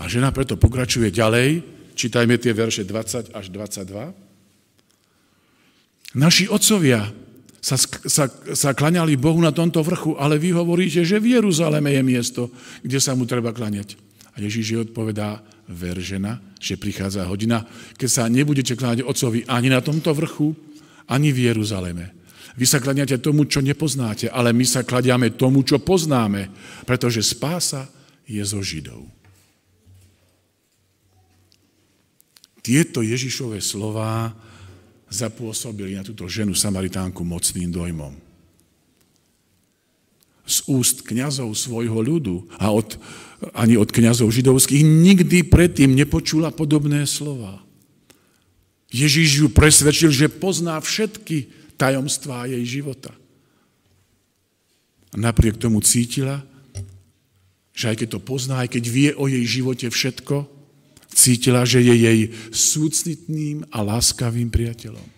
A 0.00 0.08
žena 0.08 0.32
preto 0.32 0.56
pokračuje 0.56 1.12
ďalej, 1.12 1.60
čítajme 1.92 2.40
tie 2.40 2.56
verše 2.56 2.88
20 2.88 3.36
až 3.36 3.44
22. 3.52 6.16
Naši 6.16 6.48
otcovia 6.48 7.12
sa, 7.60 7.76
sa, 8.08 8.24
sa 8.56 8.72
klaňali 8.72 9.20
Bohu 9.20 9.36
na 9.44 9.52
tomto 9.52 9.84
vrchu, 9.84 10.16
ale 10.16 10.40
vy 10.40 10.56
hovoríte, 10.56 11.04
že 11.04 11.20
v 11.20 11.36
Jeruzaleme 11.36 11.92
je 11.92 12.02
miesto, 12.02 12.42
kde 12.80 12.96
sa 12.96 13.12
mu 13.12 13.28
treba 13.28 13.52
klaňať. 13.52 14.00
A 14.32 14.40
Ježíš 14.40 14.72
jej 14.72 14.80
odpovedá, 14.80 15.44
ver 15.68 16.00
žena, 16.00 16.40
že 16.56 16.80
prichádza 16.80 17.28
hodina, 17.28 17.68
keď 18.00 18.08
sa 18.08 18.24
nebudete 18.32 18.74
kláňať 18.74 19.04
otcovi 19.04 19.44
ani 19.46 19.68
na 19.68 19.84
tomto 19.84 20.16
vrchu, 20.16 20.56
ani 21.06 21.30
v 21.30 21.52
Jeruzaleme. 21.52 22.19
Vy 22.58 22.66
sa 22.66 22.82
kladiate 22.82 23.18
tomu, 23.22 23.46
čo 23.46 23.62
nepoznáte, 23.62 24.26
ale 24.26 24.50
my 24.50 24.66
sa 24.66 24.82
kladiame 24.82 25.34
tomu, 25.34 25.62
čo 25.62 25.78
poznáme, 25.78 26.50
pretože 26.88 27.22
spása 27.22 27.86
je 28.26 28.42
zo 28.42 28.58
Židov. 28.58 29.06
Tieto 32.60 33.00
Ježišové 33.00 33.58
slová 33.64 34.34
zapôsobili 35.10 35.96
na 35.96 36.04
túto 36.04 36.28
ženu 36.30 36.54
Samaritánku 36.54 37.24
mocným 37.24 37.72
dojmom. 37.72 38.14
Z 40.44 40.66
úst 40.66 41.06
kňazov 41.06 41.54
svojho 41.54 41.98
ľudu 42.02 42.46
a 42.58 42.74
od 42.74 42.98
ani 43.56 43.80
od 43.80 43.88
kňazov 43.88 44.28
židovských, 44.28 44.84
nikdy 44.84 45.48
predtým 45.48 45.96
nepočula 45.96 46.52
podobné 46.52 47.08
slova. 47.08 47.64
Ježíš 48.92 49.46
ju 49.46 49.48
presvedčil, 49.48 50.10
že 50.12 50.28
pozná 50.28 50.76
všetky 50.76 51.48
tajomstvá 51.80 52.44
jej 52.44 52.60
života. 52.68 53.16
A 55.10 55.16
napriek 55.16 55.56
tomu 55.56 55.80
cítila, 55.80 56.44
že 57.72 57.88
aj 57.88 58.04
keď 58.04 58.08
to 58.12 58.20
pozná, 58.20 58.60
aj 58.60 58.76
keď 58.76 58.84
vie 58.84 59.10
o 59.16 59.24
jej 59.24 59.42
živote 59.48 59.88
všetko, 59.88 60.44
cítila, 61.08 61.64
že 61.64 61.80
je 61.80 61.94
jej 61.96 62.20
súcitným 62.52 63.64
a 63.72 63.80
láskavým 63.80 64.52
priateľom. 64.52 65.08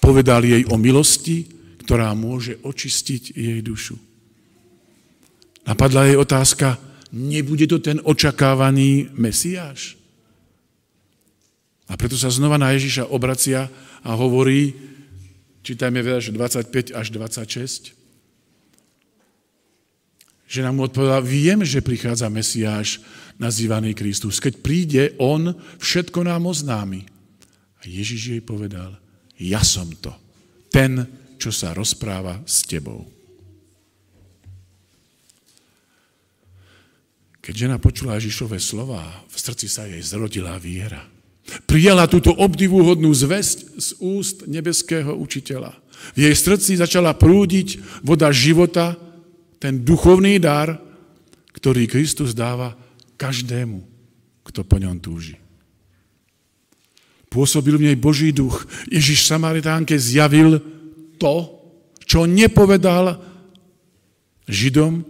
Povedal 0.00 0.48
jej 0.48 0.64
o 0.72 0.80
milosti, 0.80 1.44
ktorá 1.84 2.10
môže 2.16 2.58
očistiť 2.64 3.36
jej 3.36 3.60
dušu. 3.62 3.94
Napadla 5.66 6.10
jej 6.10 6.18
otázka, 6.18 6.78
nebude 7.14 7.66
to 7.66 7.78
ten 7.78 8.02
očakávaný 8.02 9.10
Mesiáš? 9.14 9.98
A 11.86 11.94
preto 11.94 12.18
sa 12.18 12.30
znova 12.30 12.58
na 12.58 12.74
Ježiša 12.74 13.10
obracia 13.14 13.70
a 14.02 14.10
hovorí, 14.18 14.85
čítajme 15.66 15.98
verš 15.98 16.30
25 16.30 16.94
až 16.94 17.06
26, 17.10 17.90
že 20.46 20.62
nám 20.62 20.78
mu 20.78 20.86
odpovedala, 20.86 21.18
viem, 21.18 21.66
že 21.66 21.82
prichádza 21.82 22.30
Mesiáš, 22.30 23.02
nazývaný 23.34 23.98
Kristus. 23.98 24.38
Keď 24.38 24.62
príde 24.62 25.02
On, 25.18 25.50
všetko 25.82 26.22
nám 26.22 26.46
oznámi. 26.46 27.02
A 27.82 27.90
Ježiš 27.90 28.38
jej 28.38 28.42
povedal, 28.46 28.94
ja 29.42 29.58
som 29.66 29.90
to, 29.98 30.14
ten, 30.70 31.02
čo 31.34 31.50
sa 31.50 31.74
rozpráva 31.74 32.46
s 32.46 32.62
tebou. 32.62 33.02
Keď 37.42 37.54
žena 37.66 37.82
počula 37.82 38.18
Ježišové 38.18 38.62
slova, 38.62 39.02
v 39.26 39.36
srdci 39.38 39.66
sa 39.66 39.86
jej 39.86 40.02
zrodila 40.02 40.54
viera. 40.62 41.15
Prijala 41.66 42.10
túto 42.10 42.34
obdivuhodnú 42.34 43.14
zväzť 43.14 43.58
z 43.78 43.88
úst 44.02 44.36
nebeského 44.50 45.14
učiteľa. 45.14 45.78
V 46.14 46.26
jej 46.26 46.34
srdci 46.34 46.76
začala 46.76 47.14
prúdiť 47.16 47.80
voda 48.02 48.28
života, 48.34 48.98
ten 49.56 49.80
duchovný 49.80 50.36
dar, 50.36 50.76
ktorý 51.56 51.88
Kristus 51.88 52.36
dáva 52.36 52.76
každému, 53.16 53.80
kto 54.44 54.60
po 54.62 54.76
ňom 54.76 55.00
túži. 55.00 55.40
Pôsobil 57.32 57.74
v 57.74 57.86
nej 57.90 57.96
Boží 57.98 58.30
duch. 58.30 58.68
Ježiš 58.86 59.26
Samaritánke 59.26 59.96
zjavil 59.98 60.60
to, 61.18 61.34
čo 62.06 62.28
nepovedal 62.28 63.18
Židom 64.46 65.02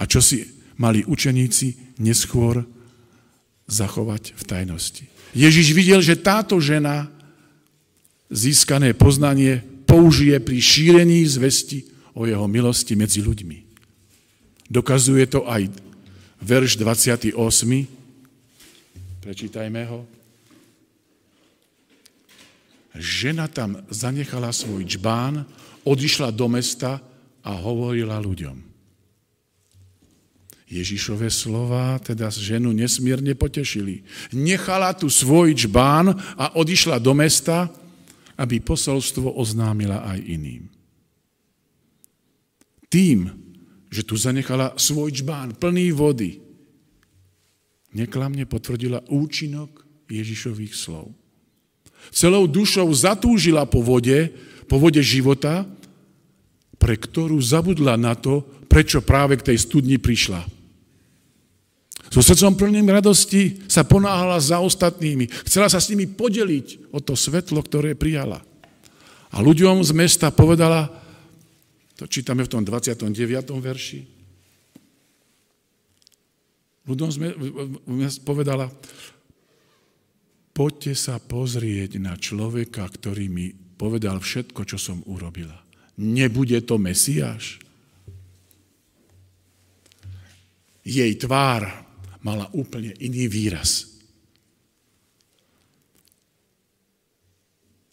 a 0.00 0.08
čo 0.08 0.24
si 0.24 0.48
mali 0.80 1.04
učeníci 1.04 2.00
neskôr 2.00 2.64
zachovať 3.68 4.32
v 4.32 4.42
tajnosti. 4.48 5.11
Ježiš 5.32 5.72
videl, 5.72 6.00
že 6.04 6.20
táto 6.20 6.60
žena 6.60 7.08
získané 8.28 8.92
poznanie 8.92 9.64
použije 9.88 10.40
pri 10.40 10.60
šírení 10.60 11.24
zvesti 11.28 11.84
o 12.12 12.28
jeho 12.28 12.44
milosti 12.48 12.96
medzi 12.96 13.24
ľuďmi. 13.24 13.64
Dokazuje 14.72 15.28
to 15.28 15.44
aj 15.44 15.68
verš 16.40 16.80
28. 16.80 17.36
Prečítajme 19.20 19.82
ho. 19.88 20.08
Žena 22.96 23.48
tam 23.48 23.80
zanechala 23.88 24.52
svoj 24.52 24.84
čbán, 24.84 25.48
odišla 25.84 26.28
do 26.32 26.48
mesta 26.48 27.00
a 27.40 27.50
hovorila 27.56 28.20
ľuďom. 28.20 28.71
Ježišové 30.72 31.28
slova 31.28 32.00
teda 32.00 32.32
ženu 32.32 32.72
nesmierne 32.72 33.36
potešili. 33.36 34.08
Nechala 34.32 34.96
tu 34.96 35.12
svoj 35.12 35.52
čbán 35.52 36.16
a 36.16 36.56
odišla 36.56 36.96
do 36.96 37.12
mesta, 37.12 37.68
aby 38.40 38.56
posolstvo 38.64 39.36
oznámila 39.36 40.00
aj 40.08 40.18
iným. 40.24 40.64
Tým, 42.88 43.28
že 43.92 44.00
tu 44.00 44.16
zanechala 44.16 44.72
svoj 44.80 45.12
čbán 45.12 45.60
plný 45.60 45.92
vody, 45.92 46.40
neklamne 47.92 48.48
potvrdila 48.48 49.04
účinok 49.12 49.84
Ježišových 50.08 50.72
slov. 50.72 51.12
Celou 52.08 52.48
dušou 52.48 52.88
zatúžila 52.96 53.68
po 53.68 53.84
vode, 53.84 54.32
po 54.64 54.80
vode 54.80 55.04
života, 55.04 55.68
pre 56.80 56.96
ktorú 56.96 57.36
zabudla 57.44 58.00
na 58.00 58.16
to, 58.16 58.40
prečo 58.72 59.04
práve 59.04 59.36
k 59.36 59.52
tej 59.52 59.60
studni 59.60 60.00
prišla 60.00 60.61
So 62.12 62.20
srdcom 62.20 62.60
plným 62.60 62.92
radosti 62.92 63.64
sa 63.64 63.88
ponáhala 63.88 64.36
za 64.36 64.60
ostatnými. 64.60 65.32
Chcela 65.48 65.72
sa 65.72 65.80
s 65.80 65.88
nimi 65.88 66.04
podeliť 66.04 66.92
o 66.92 67.00
to 67.00 67.16
svetlo, 67.16 67.64
ktoré 67.64 67.96
prijala. 67.96 68.44
A 69.32 69.40
ľuďom 69.40 69.80
z 69.80 69.96
mesta 69.96 70.28
povedala, 70.28 70.92
to 71.96 72.04
čítame 72.04 72.44
v 72.44 72.52
tom 72.52 72.68
29. 72.68 73.16
verši, 73.56 74.00
ľuďom 76.84 77.08
povedala, 78.28 78.68
poďte 80.52 80.92
sa 80.92 81.16
pozrieť 81.16 81.96
na 81.96 82.12
človeka, 82.20 82.92
ktorý 82.92 83.32
mi 83.32 83.56
povedal 83.56 84.20
všetko, 84.20 84.68
čo 84.68 84.76
som 84.76 85.00
urobila. 85.08 85.56
Nebude 85.96 86.60
to 86.60 86.76
Mesiáš? 86.76 87.56
Jej 90.84 91.16
tvár 91.16 91.91
mala 92.22 92.48
úplne 92.54 92.94
iný 93.02 93.26
výraz. 93.26 93.90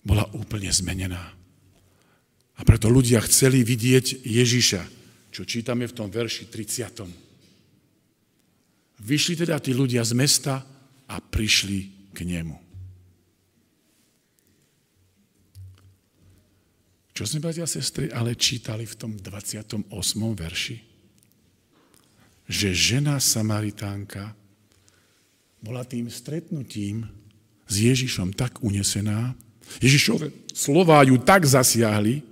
Bola 0.05 0.25
úplne 0.33 0.71
zmenená. 0.73 1.35
A 2.59 2.61
preto 2.65 2.89
ľudia 2.89 3.21
chceli 3.25 3.63
vidieť 3.63 4.25
Ježiša, 4.25 4.81
čo 5.29 5.45
čítame 5.45 5.85
v 5.85 5.95
tom 5.95 6.09
verši 6.09 6.49
30. 6.49 7.05
Vyšli 8.99 9.45
teda 9.45 9.61
tí 9.63 9.71
ľudia 9.71 10.03
z 10.03 10.11
mesta 10.17 10.65
a 11.07 11.15
prišli 11.23 12.11
k 12.11 12.27
nemu. 12.27 12.57
Čo 17.15 17.27
sme, 17.27 17.43
bratia 17.43 17.67
sestry, 17.67 18.07
ale 18.11 18.39
čítali 18.39 18.87
v 18.87 18.95
tom 18.95 19.11
28. 19.19 19.91
verši? 20.35 20.88
Že 22.49 22.73
žena 22.73 23.21
Samaritánka 23.21 24.33
bola 25.61 25.85
tým 25.85 26.09
stretnutím 26.09 27.05
s 27.69 27.85
Ježišom 27.85 28.33
tak 28.33 28.65
unesená, 28.65 29.37
Ježišové 29.77 30.33
slová 30.49 31.05
ju 31.05 31.21
tak 31.21 31.45
zasiahli, 31.45 32.25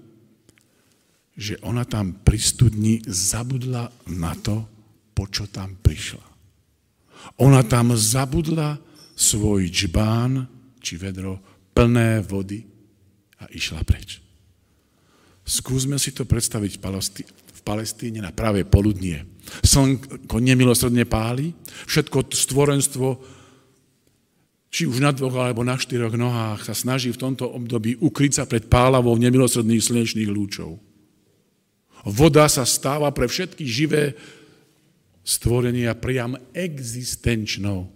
že 1.38 1.54
ona 1.62 1.86
tam 1.86 2.18
pri 2.26 2.42
studni 2.42 2.98
zabudla 3.06 3.94
na 4.10 4.34
to, 4.34 4.66
po 5.14 5.30
čo 5.30 5.46
tam 5.46 5.78
prišla. 5.78 6.26
Ona 7.38 7.62
tam 7.62 7.94
zabudla 7.94 8.82
svoj 9.14 9.70
džbán 9.70 10.50
či 10.82 10.98
vedro 10.98 11.38
plné 11.78 12.26
vody 12.26 12.66
a 13.38 13.46
išla 13.54 13.86
preč. 13.86 14.18
Skúsme 15.46 16.02
si 16.02 16.10
to 16.10 16.26
predstaviť 16.26 16.82
v 16.82 17.47
Palestíne 17.68 18.24
na 18.24 18.32
práve 18.32 18.64
poludnie 18.64 19.28
Slnko 19.64 20.38
nemilosrdne 20.44 21.08
páli, 21.08 21.56
všetko 21.88 22.32
stvorenstvo, 22.32 23.08
či 24.68 24.84
už 24.84 25.00
na 25.00 25.16
dvoch 25.16 25.40
alebo 25.40 25.64
na 25.64 25.80
štyroch 25.80 26.14
nohách, 26.20 26.68
sa 26.68 26.76
snaží 26.76 27.10
v 27.16 27.22
tomto 27.22 27.48
období 27.48 27.96
ukryť 28.04 28.32
sa 28.36 28.44
pred 28.44 28.68
pálavou 28.68 29.16
nemilosrdných 29.16 29.84
slnečných 29.84 30.28
lúčov. 30.28 30.76
Voda 32.08 32.46
sa 32.52 32.68
stáva 32.68 33.10
pre 33.16 33.28
všetky 33.28 33.64
živé 33.64 34.16
stvorenia 35.24 35.96
priam 35.96 36.36
existenčnou. 36.56 37.88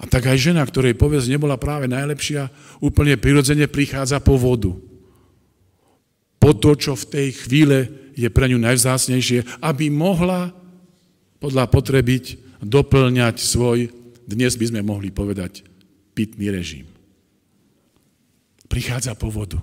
A 0.00 0.08
tak 0.08 0.32
aj 0.32 0.40
žena, 0.40 0.64
ktorej 0.64 0.96
povesť 0.96 1.28
nebola 1.28 1.60
práve 1.60 1.84
najlepšia, 1.84 2.48
úplne 2.80 3.20
prirodzene 3.20 3.68
prichádza 3.68 4.16
po 4.24 4.40
vodu. 4.40 4.72
Po 6.40 6.56
to, 6.56 6.72
čo 6.72 6.96
v 6.96 7.04
tej 7.04 7.28
chvíle 7.36 7.78
je 8.16 8.26
pre 8.32 8.48
ňu 8.48 8.56
najvzácnejšie, 8.56 9.60
aby 9.60 9.92
mohla 9.92 10.56
podľa 11.36 11.68
potrebiť 11.68 12.24
doplňať 12.64 13.36
svoj, 13.40 13.92
dnes 14.24 14.56
by 14.56 14.64
sme 14.72 14.80
mohli 14.80 15.12
povedať, 15.12 15.64
pitný 16.16 16.48
režim. 16.48 16.88
Prichádza 18.72 19.12
po 19.16 19.28
vodu. 19.28 19.60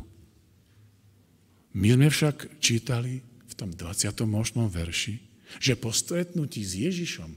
My 1.78 1.94
sme 1.94 2.10
však 2.10 2.62
čítali 2.62 3.22
v 3.22 3.54
tom 3.54 3.74
28. 3.74 4.26
verši, 4.70 5.16
že 5.58 5.74
po 5.80 5.90
stretnutí 5.94 6.62
s 6.62 6.74
Ježišom 6.78 7.32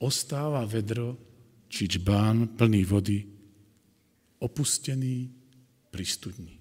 ostáva 0.00 0.64
vedro 0.64 1.16
či 1.70 1.86
čbán 1.86 2.58
plný 2.58 2.82
vody 2.82 3.18
opustený 4.40 5.30
pri 5.92 6.04
studni. 6.04 6.59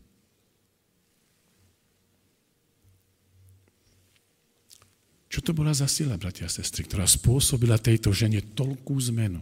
Čo 5.30 5.46
to 5.46 5.52
bola 5.54 5.70
za 5.78 5.86
sila, 5.86 6.18
bratia 6.18 6.50
a 6.50 6.52
sestry, 6.52 6.90
ktorá 6.90 7.06
spôsobila 7.06 7.78
tejto 7.78 8.10
žene 8.10 8.42
toľkú 8.42 8.98
zmenu? 9.14 9.38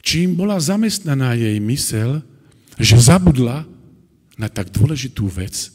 Čím 0.00 0.32
bola 0.32 0.56
zamestnaná 0.56 1.36
jej 1.36 1.60
mysel, 1.60 2.24
že 2.80 2.96
zabudla 2.96 3.68
na 4.40 4.48
tak 4.48 4.72
dôležitú 4.72 5.28
vec, 5.28 5.68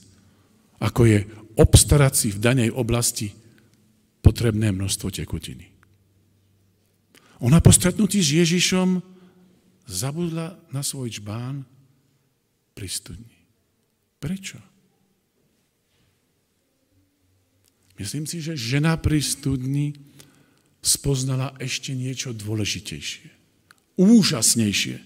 ako 0.81 1.05
je 1.05 1.19
obstarať 1.53 2.13
si 2.17 2.27
v 2.33 2.41
danej 2.41 2.69
oblasti 2.73 3.29
potrebné 4.25 4.73
množstvo 4.73 5.13
tekutiny. 5.13 5.69
Ona 7.43 7.61
po 7.61 7.69
stretnutí 7.69 8.23
s 8.23 8.33
Ježišom 8.33 9.03
zabudla 9.85 10.57
na 10.73 10.81
svoj 10.81 11.21
čbán 11.21 11.67
pri 12.73 12.87
studni. 12.89 13.37
Prečo? 14.17 14.72
Myslím 17.97 18.25
si, 18.25 18.41
že 18.41 18.57
žena 18.57 18.97
pri 18.97 19.21
studni 19.21 19.93
spoznala 20.83 21.53
ešte 21.61 21.93
niečo 21.95 22.33
dôležitejšie, 22.33 23.29
úžasnejšie. 23.95 24.97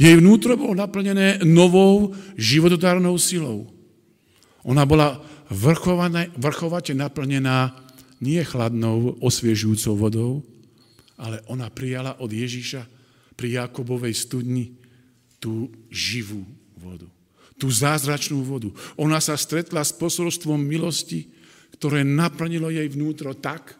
Jej 0.00 0.14
vnútro 0.18 0.58
bolo 0.58 0.74
naplnené 0.74 1.44
novou 1.46 2.14
životodárnou 2.34 3.14
silou. 3.20 3.70
Ona 4.66 4.82
bola 4.82 5.22
vrchovate 5.46 6.90
naplnená 6.96 7.70
nie 8.18 8.40
chladnou, 8.42 9.14
osviežujúcou 9.22 9.94
vodou, 9.94 10.32
ale 11.20 11.44
ona 11.46 11.70
prijala 11.70 12.18
od 12.18 12.32
Ježíša 12.32 12.82
pri 13.36 13.60
Jakobovej 13.62 14.16
studni 14.16 14.74
tú 15.38 15.68
živú 15.92 16.42
vodu, 16.80 17.06
tú 17.60 17.68
zázračnú 17.68 18.40
vodu. 18.40 18.72
Ona 18.96 19.20
sa 19.20 19.36
stretla 19.36 19.84
s 19.84 19.92
posolstvom 19.92 20.56
milosti, 20.56 21.28
ktoré 21.76 22.02
naplnilo 22.02 22.72
jej 22.72 22.88
vnútro 22.88 23.36
tak, 23.36 23.76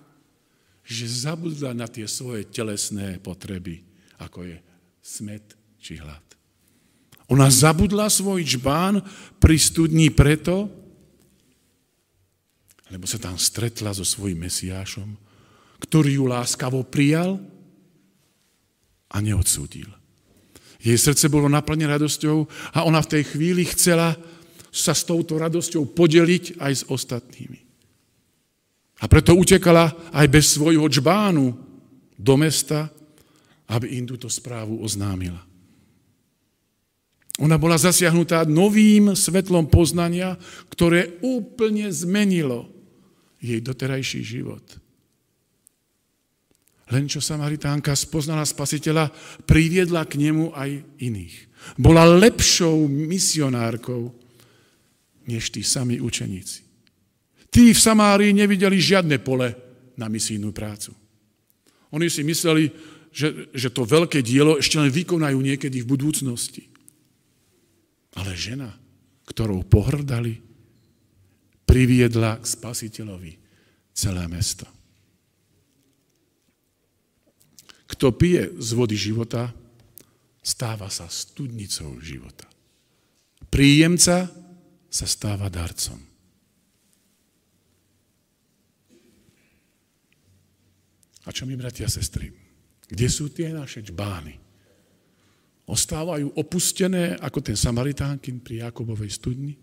že 0.87 1.09
zabudla 1.09 1.75
na 1.75 1.91
tie 1.91 2.07
svoje 2.07 2.47
telesné 2.47 3.19
potreby, 3.19 3.83
ako 4.23 4.47
je 4.47 4.57
smet 5.03 5.57
či 5.83 5.99
hlad. 5.99 6.23
Ona 7.27 7.51
zabudla 7.51 8.07
svoj 8.07 8.47
čbán 8.47 9.03
pri 9.43 9.59
studni 9.59 10.15
preto, 10.15 10.71
lebo 12.87 13.03
sa 13.03 13.19
tam 13.19 13.35
stretla 13.35 13.91
so 13.91 14.07
svojím 14.07 14.47
Mesiášom, 14.47 15.19
ktorý 15.83 16.23
ju 16.23 16.25
láskavo 16.31 16.87
prijal 16.87 17.43
a 19.11 19.19
neodsúdil. 19.19 19.91
Jej 20.79 21.03
srdce 21.03 21.27
bolo 21.27 21.51
naplnené 21.51 21.99
radosťou 21.99 22.47
a 22.79 22.87
ona 22.87 23.03
v 23.03 23.11
tej 23.19 23.23
chvíli 23.27 23.67
chcela 23.75 24.15
sa 24.71 24.95
s 24.95 25.03
touto 25.03 25.35
radosťou 25.35 25.99
podeliť 25.99 26.63
aj 26.63 26.73
s 26.79 26.83
ostatnými. 26.87 27.66
A 28.97 29.05
preto 29.05 29.37
utekala 29.37 29.93
aj 30.13 30.27
bez 30.33 30.57
svojho 30.57 30.89
džbánu 30.89 31.53
do 32.17 32.35
mesta, 32.41 32.89
aby 33.69 34.01
im 34.01 34.09
túto 34.09 34.31
správu 34.33 34.81
oznámila. 34.81 35.43
Ona 37.37 37.61
bola 37.61 37.77
zasiahnutá 37.77 38.49
novým 38.49 39.13
svetlom 39.13 39.69
poznania, 39.69 40.41
ktoré 40.73 41.21
úplne 41.21 41.93
zmenilo 41.93 42.73
jej 43.37 43.61
doterajší 43.61 44.25
život. 44.25 44.65
Len 46.89 47.11
čo 47.11 47.21
Samaritánka 47.21 47.93
spoznala 47.93 48.47
spasiteľa, 48.47 49.11
priviedla 49.45 50.07
k 50.09 50.17
nemu 50.17 50.55
aj 50.55 50.71
iných. 51.03 51.37
Bola 51.77 52.07
lepšou 52.07 52.87
misionárkou, 52.87 54.15
než 55.27 55.51
tí 55.51 55.67
sami 55.67 55.99
učeníci. 55.99 56.66
Tí 57.57 57.73
v 57.73 57.81
Samárii 57.81 58.37
nevideli 58.37 58.77
žiadne 58.77 59.17
pole 59.17 59.57
na 59.97 60.13
misijnú 60.13 60.53
prácu. 60.53 60.93
Oni 61.89 62.13
si 62.13 62.21
mysleli, 62.21 62.69
že, 63.09 63.49
že 63.57 63.73
to 63.73 63.89
veľké 63.89 64.21
dielo 64.21 64.61
ešte 64.61 64.77
len 64.77 64.93
vykonajú 64.93 65.41
niekedy 65.41 65.81
v 65.81 65.89
budúcnosti. 65.89 66.69
Ale 68.13 68.37
žena, 68.37 68.77
ktorou 69.25 69.65
pohrdali, 69.65 70.37
priviedla 71.65 72.37
k 72.37 72.45
spasiteľovi 72.45 73.33
celé 73.97 74.29
mesto. 74.29 74.69
Kto 77.89 78.13
pije 78.13 78.53
z 78.61 78.69
vody 78.77 79.01
života, 79.01 79.49
stáva 80.45 80.93
sa 80.93 81.09
studnicou 81.09 81.97
života. 82.05 82.45
Príjemca 83.49 84.29
sa 84.93 85.07
stáva 85.09 85.49
darcom. 85.49 86.16
A 91.27 91.35
čo 91.35 91.43
mi, 91.43 91.59
bratia 91.59 91.91
a 91.91 91.93
sestry? 91.93 92.31
Kde 92.87 93.07
sú 93.11 93.35
tie 93.35 93.51
naše 93.51 93.83
čbány? 93.83 94.39
Ostávajú 95.67 96.39
opustené 96.39 97.19
ako 97.19 97.43
ten 97.43 97.59
Samaritánkin 97.59 98.39
pri 98.39 98.71
Jakobovej 98.71 99.11
studni? 99.11 99.59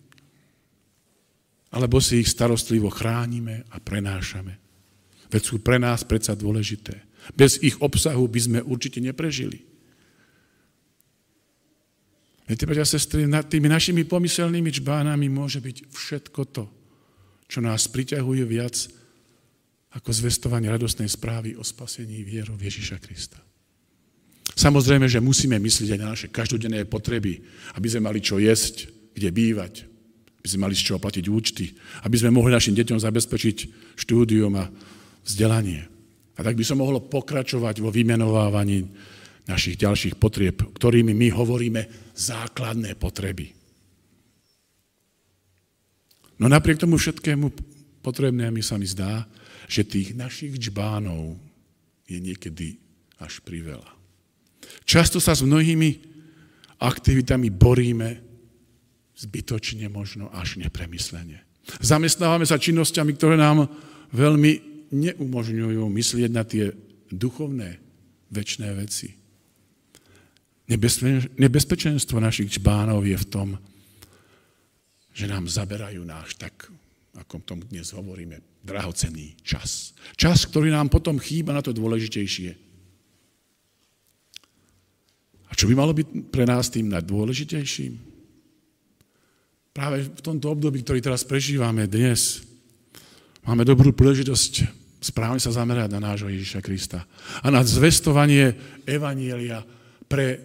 Alebo 1.71 2.03
si 2.03 2.19
ich 2.19 2.27
starostlivo 2.27 2.91
chránime 2.91 3.63
a 3.71 3.79
prenášame? 3.79 4.59
Veď 5.31 5.41
sú 5.41 5.55
pre 5.63 5.79
nás 5.79 6.03
predsa 6.03 6.35
dôležité. 6.35 6.99
Bez 7.31 7.57
ich 7.63 7.79
obsahu 7.79 8.27
by 8.27 8.39
sme 8.43 8.59
určite 8.61 8.99
neprežili. 8.99 9.63
Viete, 12.43 12.67
bratia 12.67 12.83
a 12.83 12.93
sestry, 12.99 13.23
nad 13.23 13.47
tými 13.47 13.71
našimi 13.71 14.03
pomyselnými 14.03 14.67
čbánami 14.67 15.31
môže 15.31 15.63
byť 15.63 15.87
všetko 15.95 16.41
to, 16.51 16.67
čo 17.47 17.63
nás 17.63 17.87
priťahuje 17.87 18.43
viac 18.43 18.75
ako 19.93 20.09
zvestovanie 20.09 20.73
radostnej 20.73 21.05
správy 21.05 21.53
o 21.53 21.61
spasení 21.61 22.25
vierou 22.25 22.57
Ježiša 22.57 22.97
Krista. 22.97 23.37
Samozrejme, 24.53 25.09
že 25.09 25.23
musíme 25.23 25.57
myslieť 25.57 25.97
aj 25.97 25.99
na 26.01 26.11
naše 26.13 26.27
každodenné 26.29 26.85
potreby, 26.85 27.41
aby 27.77 27.87
sme 27.89 28.09
mali 28.09 28.21
čo 28.21 28.37
jesť, 28.37 28.89
kde 29.13 29.29
bývať, 29.33 29.85
aby 30.41 30.47
sme 30.49 30.69
mali 30.69 30.75
z 30.77 30.85
čoho 30.91 30.99
platiť 31.01 31.25
účty, 31.29 31.73
aby 32.05 32.15
sme 32.17 32.33
mohli 32.33 32.53
našim 32.53 32.77
deťom 32.77 32.99
zabezpečiť 33.01 33.57
štúdium 33.97 34.53
a 34.57 34.69
vzdelanie. 35.25 35.87
A 36.37 36.39
tak 36.41 36.57
by 36.57 36.65
som 36.65 36.81
mohlo 36.81 37.01
pokračovať 37.01 37.81
vo 37.81 37.93
vymenovávaní 37.93 38.89
našich 39.45 39.77
ďalších 39.77 40.17
potrieb, 40.17 40.59
ktorými 40.73 41.13
my 41.13 41.27
hovoríme 41.33 41.81
základné 42.17 42.97
potreby. 42.97 43.53
No 46.41 46.49
napriek 46.49 46.81
tomu 46.81 46.97
všetkému 46.97 47.45
potrebné 48.01 48.49
mi 48.49 48.65
sa 48.65 48.75
mi 48.75 48.89
zdá, 48.89 49.23
že 49.73 49.81
tých 49.81 50.13
našich 50.13 50.53
džbánov 50.61 51.33
je 52.05 52.21
niekedy 52.21 52.77
až 53.17 53.41
priveľa. 53.41 53.89
Často 54.85 55.17
sa 55.17 55.33
s 55.33 55.41
mnohými 55.41 55.97
aktivitami 56.77 57.49
boríme 57.49 58.21
zbytočne, 59.17 59.89
možno 59.89 60.29
až 60.29 60.61
nepremyslenie. 60.61 61.41
Zamestnávame 61.81 62.45
sa 62.45 62.61
činnosťami, 62.61 63.17
ktoré 63.17 63.33
nám 63.33 63.65
veľmi 64.13 64.51
neumožňujú 64.93 65.89
myslieť 65.89 66.29
na 66.29 66.45
tie 66.45 66.69
duchovné, 67.09 67.81
väčšné 68.29 68.69
veci. 68.77 69.09
Nebezpečenstvo 70.69 72.21
našich 72.21 72.61
čbánov 72.61 73.09
je 73.09 73.17
v 73.17 73.25
tom, 73.25 73.49
že 75.13 75.25
nám 75.25 75.49
zaberajú 75.49 76.05
náš 76.05 76.37
tak, 76.37 76.69
ako 77.13 77.45
tom 77.45 77.59
dnes 77.61 77.93
hovoríme, 77.93 78.41
drahocený 78.65 79.37
čas. 79.45 79.93
Čas, 80.17 80.49
ktorý 80.49 80.73
nám 80.73 80.89
potom 80.89 81.21
chýba 81.21 81.53
na 81.53 81.61
to 81.61 81.69
dôležitejšie. 81.69 82.51
A 85.49 85.51
čo 85.53 85.69
by 85.69 85.73
malo 85.77 85.93
byť 85.93 86.33
pre 86.33 86.49
nás 86.49 86.73
tým 86.73 86.89
najdôležitejším? 86.89 87.93
Práve 89.73 90.09
v 90.09 90.21
tomto 90.21 90.53
období, 90.53 90.81
ktorý 90.81 91.01
teraz 91.01 91.21
prežívame 91.25 91.85
dnes, 91.85 92.41
máme 93.45 93.61
dobrú 93.61 93.93
príležitosť 93.93 94.81
správne 95.03 95.43
sa 95.43 95.51
zamerať 95.51 95.99
na 95.99 96.01
nášho 96.01 96.31
Ježiša 96.31 96.63
Krista 96.63 97.03
a 97.43 97.47
na 97.51 97.59
zvestovanie 97.59 98.55
Evanielia 98.87 99.59
pre 100.07 100.39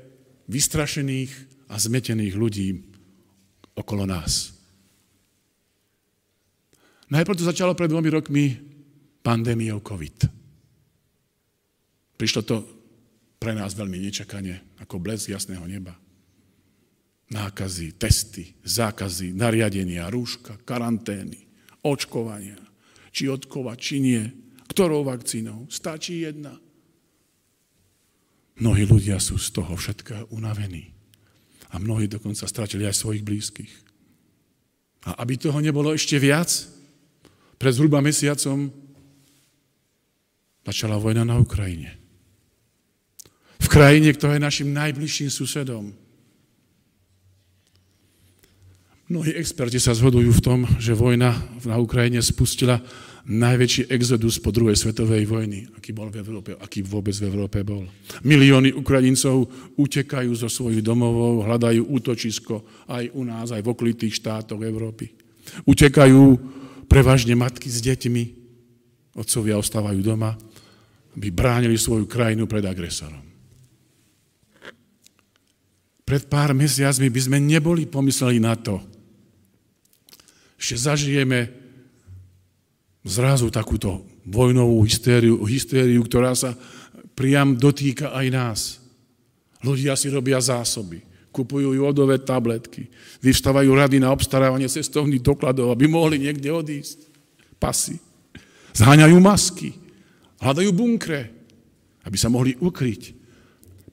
vystrašených 0.51 1.31
a 1.71 1.79
zmetených 1.79 2.35
ľudí 2.35 2.69
okolo 3.79 4.03
nás. 4.03 4.58
Najprv 7.09 7.38
to 7.40 7.49
začalo 7.49 7.73
pred 7.73 7.88
dvomi 7.88 8.09
rokmi 8.12 8.44
pandémiou 9.25 9.81
COVID. 9.81 10.29
Prišlo 12.21 12.42
to 12.44 12.57
pre 13.38 13.55
nás 13.55 13.73
veľmi 13.73 13.97
nečakane, 13.97 14.77
ako 14.83 15.01
blesk 15.01 15.33
jasného 15.33 15.64
neba. 15.64 15.94
Nákazy, 17.29 17.97
testy, 17.97 18.57
zákazy, 18.64 19.37
nariadenia, 19.37 20.11
rúška, 20.11 20.59
karantény, 20.64 21.49
očkovania, 21.85 22.59
či 23.12 23.29
odkovať, 23.29 23.79
či 23.79 23.97
nie, 24.01 24.23
ktorou 24.68 25.05
vakcínou. 25.07 25.68
Stačí 25.71 26.25
jedna. 26.25 26.57
Mnohí 28.59 28.85
ľudia 28.85 29.23
sú 29.23 29.38
z 29.38 29.55
toho 29.55 29.77
všetkého 29.79 30.29
unavení. 30.35 30.90
A 31.68 31.79
mnohí 31.79 32.09
dokonca 32.09 32.49
stratili 32.49 32.88
aj 32.88 32.97
svojich 32.97 33.23
blízkych. 33.23 33.73
A 35.07 35.21
aby 35.23 35.38
toho 35.38 35.61
nebolo 35.61 35.94
ešte 35.94 36.16
viac, 36.18 36.49
pred 37.59 37.75
zhruba 37.75 37.99
mesiacom 37.99 38.71
začala 40.62 40.97
vojna 40.97 41.27
na 41.27 41.37
Ukrajine. 41.37 41.99
V 43.59 43.66
krajine, 43.66 44.14
ktorá 44.14 44.38
je 44.38 44.47
našim 44.47 44.68
najbližším 44.71 45.29
susedom. 45.29 45.90
Mnohí 49.09 49.33
experti 49.35 49.81
sa 49.81 49.97
zhodujú 49.97 50.31
v 50.37 50.44
tom, 50.44 50.61
že 50.77 50.92
vojna 50.92 51.33
na 51.64 51.77
Ukrajine 51.81 52.21
spustila 52.21 52.79
najväčší 53.29 53.88
exodus 53.88 54.37
po 54.37 54.53
druhej 54.53 54.77
svetovej 54.77 55.25
vojny, 55.25 55.64
aký 55.77 55.97
bol 55.97 56.12
v 56.12 56.21
Európe, 56.21 56.57
aký 56.57 56.85
vôbec 56.85 57.16
v 57.16 57.29
Európe 57.29 57.64
bol. 57.64 57.88
Milióny 58.25 58.77
Ukrajincov 58.77 59.49
utekajú 59.77 60.33
zo 60.33 60.49
svojich 60.49 60.85
domovov, 60.85 61.44
hľadajú 61.44 61.88
útočisko 61.88 62.85
aj 62.88 63.05
u 63.16 63.23
nás, 63.25 63.53
aj 63.53 63.64
v 63.64 63.73
okolitých 63.73 64.21
štátoch 64.21 64.61
Európy. 64.61 65.09
Utekajú 65.64 66.25
prevažne 66.88 67.37
matky 67.37 67.68
s 67.68 67.85
deťmi, 67.85 68.22
otcovia 69.14 69.61
ostávajú 69.61 70.01
doma, 70.01 70.35
aby 71.14 71.29
bránili 71.29 71.77
svoju 71.77 72.09
krajinu 72.09 72.48
pred 72.48 72.64
agresorom. 72.64 73.22
Pred 76.09 76.24
pár 76.33 76.57
mesiacmi 76.57 77.12
by 77.12 77.20
sme 77.20 77.38
neboli 77.38 77.85
pomysleli 77.85 78.40
na 78.40 78.57
to, 78.57 78.81
že 80.57 80.81
zažijeme 80.81 81.53
zrazu 83.05 83.53
takúto 83.53 84.09
vojnovú 84.24 84.81
hystériu, 84.88 85.44
hystériu, 85.44 86.01
ktorá 86.05 86.33
sa 86.33 86.57
priam 87.12 87.57
dotýka 87.57 88.16
aj 88.16 88.27
nás. 88.33 88.61
Ľudia 89.61 89.98
si 89.98 90.09
robia 90.09 90.40
zásoby, 90.40 91.03
kupujú 91.38 91.70
jodové 91.79 92.18
tabletky, 92.18 92.90
vyvstávajú 93.22 93.70
rady 93.70 94.03
na 94.03 94.11
obstarávanie 94.11 94.66
cestovných 94.66 95.22
dokladov, 95.22 95.70
aby 95.70 95.87
mohli 95.87 96.18
niekde 96.18 96.51
odísť. 96.51 97.07
Pasy. 97.62 98.03
Zháňajú 98.74 99.16
masky, 99.22 99.74
hľadajú 100.42 100.70
bunkre, 100.74 101.31
aby 102.03 102.16
sa 102.18 102.27
mohli 102.27 102.59
ukryť 102.59 103.03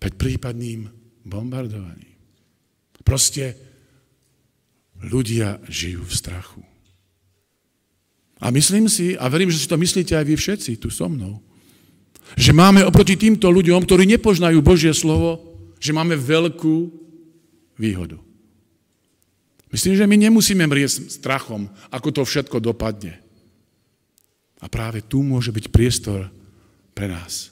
pred 0.01 0.13
prípadným 0.17 0.89
bombardovaním. 1.25 2.13
Proste 3.05 3.58
ľudia 5.05 5.62
žijú 5.69 6.01
v 6.01 6.13
strachu. 6.13 6.62
A 8.41 8.49
myslím 8.53 8.89
si, 8.89 9.13
a 9.17 9.25
verím, 9.29 9.49
že 9.53 9.62
si 9.62 9.69
to 9.69 9.77
myslíte 9.77 10.13
aj 10.17 10.25
vy 10.25 10.36
všetci 10.38 10.71
tu 10.81 10.89
so 10.89 11.10
mnou, 11.10 11.41
že 12.34 12.51
máme 12.51 12.81
oproti 12.81 13.13
týmto 13.13 13.47
ľuďom, 13.53 13.86
ktorí 13.86 14.10
nepoznajú 14.17 14.60
Božie 14.65 14.91
slovo, 14.97 15.55
že 15.77 15.93
máme 15.93 16.17
veľkú 16.17 17.05
výhodu. 17.76 18.20
Myslím, 19.72 20.00
že 20.00 20.08
my 20.08 20.16
nemusíme 20.16 20.64
mrieť 20.64 21.12
strachom, 21.20 21.68
ako 21.92 22.10
to 22.16 22.22
všetko 22.24 22.64
dopadne. 22.64 23.20
A 24.64 24.72
práve 24.72 25.04
tu 25.04 25.20
môže 25.20 25.52
byť 25.52 25.66
priestor 25.68 26.32
pre 26.96 27.12
nás. 27.12 27.52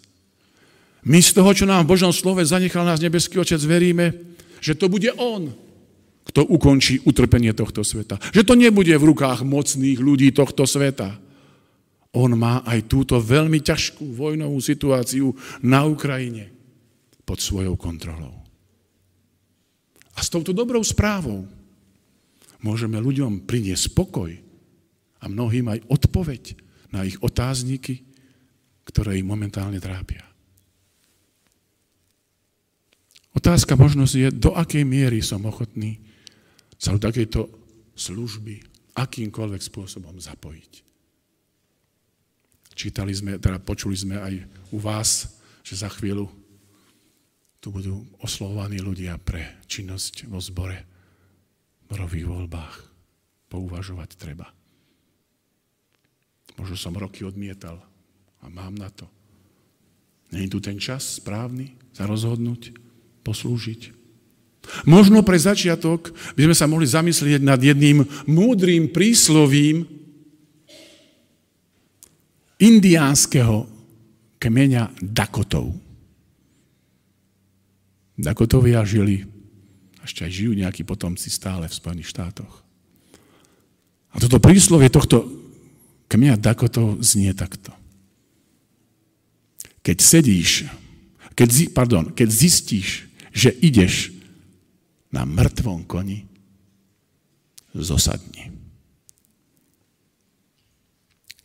My 1.04 1.20
z 1.20 1.36
toho, 1.36 1.52
čo 1.52 1.68
nám 1.68 1.84
v 1.84 1.92
Božom 2.00 2.16
slove 2.16 2.40
zanechal 2.48 2.88
nás 2.88 3.04
nebeský 3.04 3.44
Otec, 3.44 3.60
veríme, 3.60 4.16
že 4.64 4.72
to 4.72 4.88
bude 4.88 5.12
On, 5.20 5.52
kto 6.24 6.48
ukončí 6.48 7.04
utrpenie 7.04 7.52
tohto 7.52 7.84
sveta. 7.84 8.16
Že 8.32 8.48
to 8.48 8.54
nebude 8.56 8.96
v 8.96 9.08
rukách 9.12 9.44
mocných 9.44 10.00
ľudí 10.00 10.32
tohto 10.32 10.64
sveta. 10.64 11.20
On 12.16 12.32
má 12.40 12.64
aj 12.64 12.88
túto 12.88 13.20
veľmi 13.20 13.60
ťažkú 13.60 14.16
vojnovú 14.16 14.64
situáciu 14.64 15.36
na 15.60 15.84
Ukrajine 15.84 16.56
pod 17.28 17.44
svojou 17.44 17.76
kontrolou. 17.76 18.42
A 20.14 20.20
s 20.22 20.30
touto 20.30 20.54
dobrou 20.54 20.82
správou 20.86 21.50
môžeme 22.64 23.02
ľuďom 23.02 23.44
priniesť 23.44 23.92
spokoj 23.92 24.32
a 25.20 25.26
mnohým 25.26 25.68
aj 25.72 25.80
odpoveď 25.90 26.44
na 26.94 27.04
ich 27.04 27.18
otázniky, 27.20 28.06
ktoré 28.86 29.18
ich 29.20 29.26
momentálne 29.26 29.82
trápia. 29.82 30.22
Otázka 33.34 33.74
možno 33.74 34.06
je, 34.06 34.30
do 34.30 34.54
akej 34.54 34.86
miery 34.86 35.26
som 35.26 35.42
ochotný 35.50 35.98
sa 36.78 36.94
do 36.94 37.02
takejto 37.02 37.50
služby 37.98 38.62
akýmkoľvek 38.94 39.62
spôsobom 39.64 40.22
zapojiť. 40.22 40.72
Čítali 42.74 43.14
sme, 43.14 43.42
teda 43.42 43.58
počuli 43.62 43.98
sme 43.98 44.22
aj 44.22 44.34
u 44.74 44.78
vás, 44.78 45.40
že 45.66 45.82
za 45.82 45.90
chvíľu 45.90 46.30
tu 47.64 47.72
budú 47.72 48.04
oslovovaní 48.20 48.84
ľudia 48.84 49.16
pre 49.16 49.64
činnosť 49.72 50.28
vo 50.28 50.44
zbore, 50.44 50.84
v 50.84 51.84
zborových 51.88 52.28
voľbách. 52.28 52.76
Pouvažovať 53.48 54.20
treba. 54.20 54.52
Možno 56.60 56.76
som 56.76 57.00
roky 57.00 57.24
odmietal 57.24 57.80
a 58.44 58.52
mám 58.52 58.76
na 58.76 58.92
to. 58.92 59.08
Je 60.36 60.44
tu 60.52 60.60
ten 60.60 60.76
čas 60.76 61.24
správny 61.24 61.72
sa 61.96 62.04
rozhodnúť, 62.04 62.76
poslúžiť. 63.24 63.96
Možno 64.84 65.24
pre 65.24 65.40
začiatok 65.40 66.12
by 66.36 66.52
sme 66.52 66.56
sa 66.58 66.68
mohli 66.68 66.84
zamyslieť 66.84 67.40
nad 67.40 67.64
jedným 67.64 68.04
múdrým 68.28 68.92
príslovím 68.92 69.88
indiánskeho 72.60 73.72
kmeňa 74.42 75.00
Dakotov. 75.00 75.92
Dakotovia 78.20 78.86
žili, 78.86 79.26
ešte 80.04 80.28
aj 80.28 80.32
žijú 80.32 80.52
nejakí 80.54 80.86
potomci 80.86 81.32
stále 81.32 81.66
v 81.66 81.78
Spojených 81.78 82.12
štátoch. 82.12 82.62
A 84.14 84.22
toto 84.22 84.38
príslovie 84.38 84.94
tohto 84.94 85.26
kmeňa 86.12 86.38
Dakotov 86.38 87.02
znie 87.02 87.34
takto. 87.34 87.74
Keď 89.82 89.98
sedíš 89.98 90.70
keď, 91.34 91.74
pardon, 91.74 92.14
keď 92.14 92.30
zistíš, 92.30 93.10
že 93.34 93.50
ideš 93.50 94.14
na 95.10 95.26
mŕtvom 95.26 95.86
koni, 95.90 96.30
zosadni. 97.74 98.54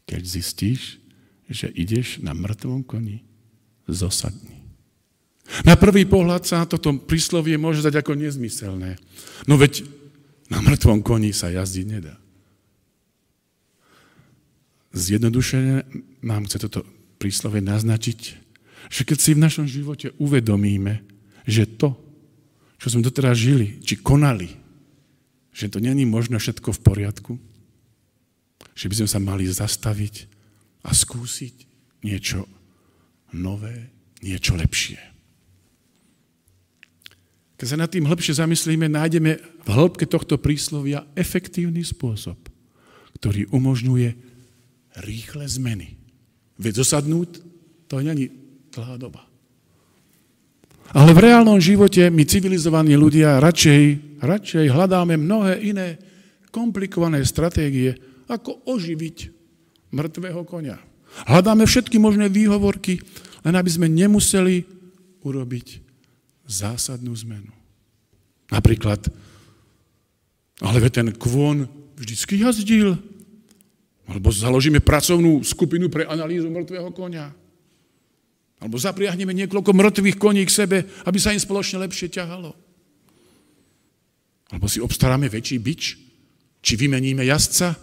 Keď 0.04 0.22
zistíš, 0.24 1.00
že 1.48 1.72
ideš 1.72 2.20
na 2.20 2.36
mŕtvom 2.36 2.84
koni, 2.84 3.24
zosadni. 3.88 4.57
Na 5.64 5.74
prvý 5.80 6.04
pohľad 6.04 6.44
sa 6.44 6.68
toto 6.68 6.92
príslovie 6.96 7.56
môže 7.56 7.80
zdať 7.80 8.04
ako 8.04 8.20
nezmyselné. 8.20 9.00
No 9.48 9.56
veď 9.56 9.84
na 10.52 10.60
mŕtvom 10.60 11.00
koni 11.00 11.32
sa 11.32 11.48
jazdiť 11.48 11.86
nedá. 11.88 12.14
Zjednodušene 14.92 15.84
nám 16.24 16.48
chce 16.48 16.56
toto 16.64 16.80
príslovie 17.20 17.60
naznačiť, 17.60 18.20
že 18.88 19.02
keď 19.04 19.18
si 19.20 19.36
v 19.36 19.44
našom 19.44 19.66
živote 19.68 20.16
uvedomíme, 20.16 21.04
že 21.44 21.68
to, 21.68 21.96
čo 22.80 22.92
sme 22.92 23.04
doteraz 23.04 23.36
žili, 23.36 23.80
či 23.84 24.00
konali, 24.00 24.48
že 25.52 25.68
to 25.68 25.82
není 25.82 26.06
možno 26.06 26.38
všetko 26.38 26.70
v 26.76 26.84
poriadku, 26.84 27.32
že 28.78 28.86
by 28.86 28.94
sme 29.02 29.08
sa 29.10 29.18
mali 29.18 29.44
zastaviť 29.48 30.14
a 30.86 30.94
skúsiť 30.94 31.54
niečo 32.06 32.46
nové, 33.34 33.90
niečo 34.22 34.54
lepšie. 34.54 35.17
Keď 37.58 37.66
sa 37.66 37.74
nad 37.74 37.90
tým 37.90 38.06
hĺbšie 38.06 38.38
zamyslíme, 38.38 38.86
nájdeme 38.86 39.42
v 39.66 39.68
hĺbke 39.68 40.06
tohto 40.06 40.38
príslovia 40.38 41.02
efektívny 41.18 41.82
spôsob, 41.82 42.38
ktorý 43.18 43.50
umožňuje 43.50 44.14
rýchle 45.02 45.42
zmeny. 45.50 45.98
Veď 46.54 46.86
zosadnúť, 46.86 47.42
to 47.90 47.98
není 47.98 48.30
dlhá 48.70 48.94
doba. 48.94 49.26
Ale 50.94 51.10
v 51.12 51.20
reálnom 51.26 51.58
živote 51.58 52.06
my 52.14 52.22
civilizovaní 52.24 52.94
ľudia 52.94 53.42
radšej, 53.42 53.82
radšej 54.22 54.64
hľadáme 54.70 55.18
mnohé 55.18 55.58
iné 55.60 55.98
komplikované 56.54 57.26
stratégie, 57.26 57.98
ako 58.30 58.64
oživiť 58.70 59.34
mŕtvého 59.90 60.46
konia. 60.46 60.78
Hľadáme 61.26 61.66
všetky 61.66 61.98
možné 61.98 62.30
výhovorky, 62.30 63.02
len 63.42 63.54
aby 63.58 63.70
sme 63.72 63.90
nemuseli 63.90 64.62
urobiť 65.26 65.87
zásadnú 66.48 67.12
zmenu. 67.28 67.52
Napríklad, 68.48 69.12
ale 70.64 70.80
ten 70.88 71.12
kvon 71.12 71.68
vždycky 72.00 72.40
jazdil. 72.40 72.96
Alebo 74.08 74.32
založíme 74.32 74.80
pracovnú 74.80 75.44
skupinu 75.44 75.92
pre 75.92 76.08
analýzu 76.08 76.48
mŕtvého 76.48 76.88
konia. 76.96 77.28
Alebo 78.58 78.80
zapriahneme 78.80 79.36
niekoľko 79.36 79.70
mŕtvych 79.76 80.16
koní 80.16 80.48
k 80.48 80.56
sebe, 80.64 80.78
aby 81.04 81.18
sa 81.20 81.36
im 81.36 81.38
spoločne 81.38 81.84
lepšie 81.84 82.08
ťahalo. 82.08 82.56
Alebo 84.48 84.64
si 84.64 84.80
obstaráme 84.80 85.28
väčší 85.28 85.60
bič, 85.60 86.00
či 86.64 86.72
vymeníme 86.80 87.20
jazdca, 87.28 87.76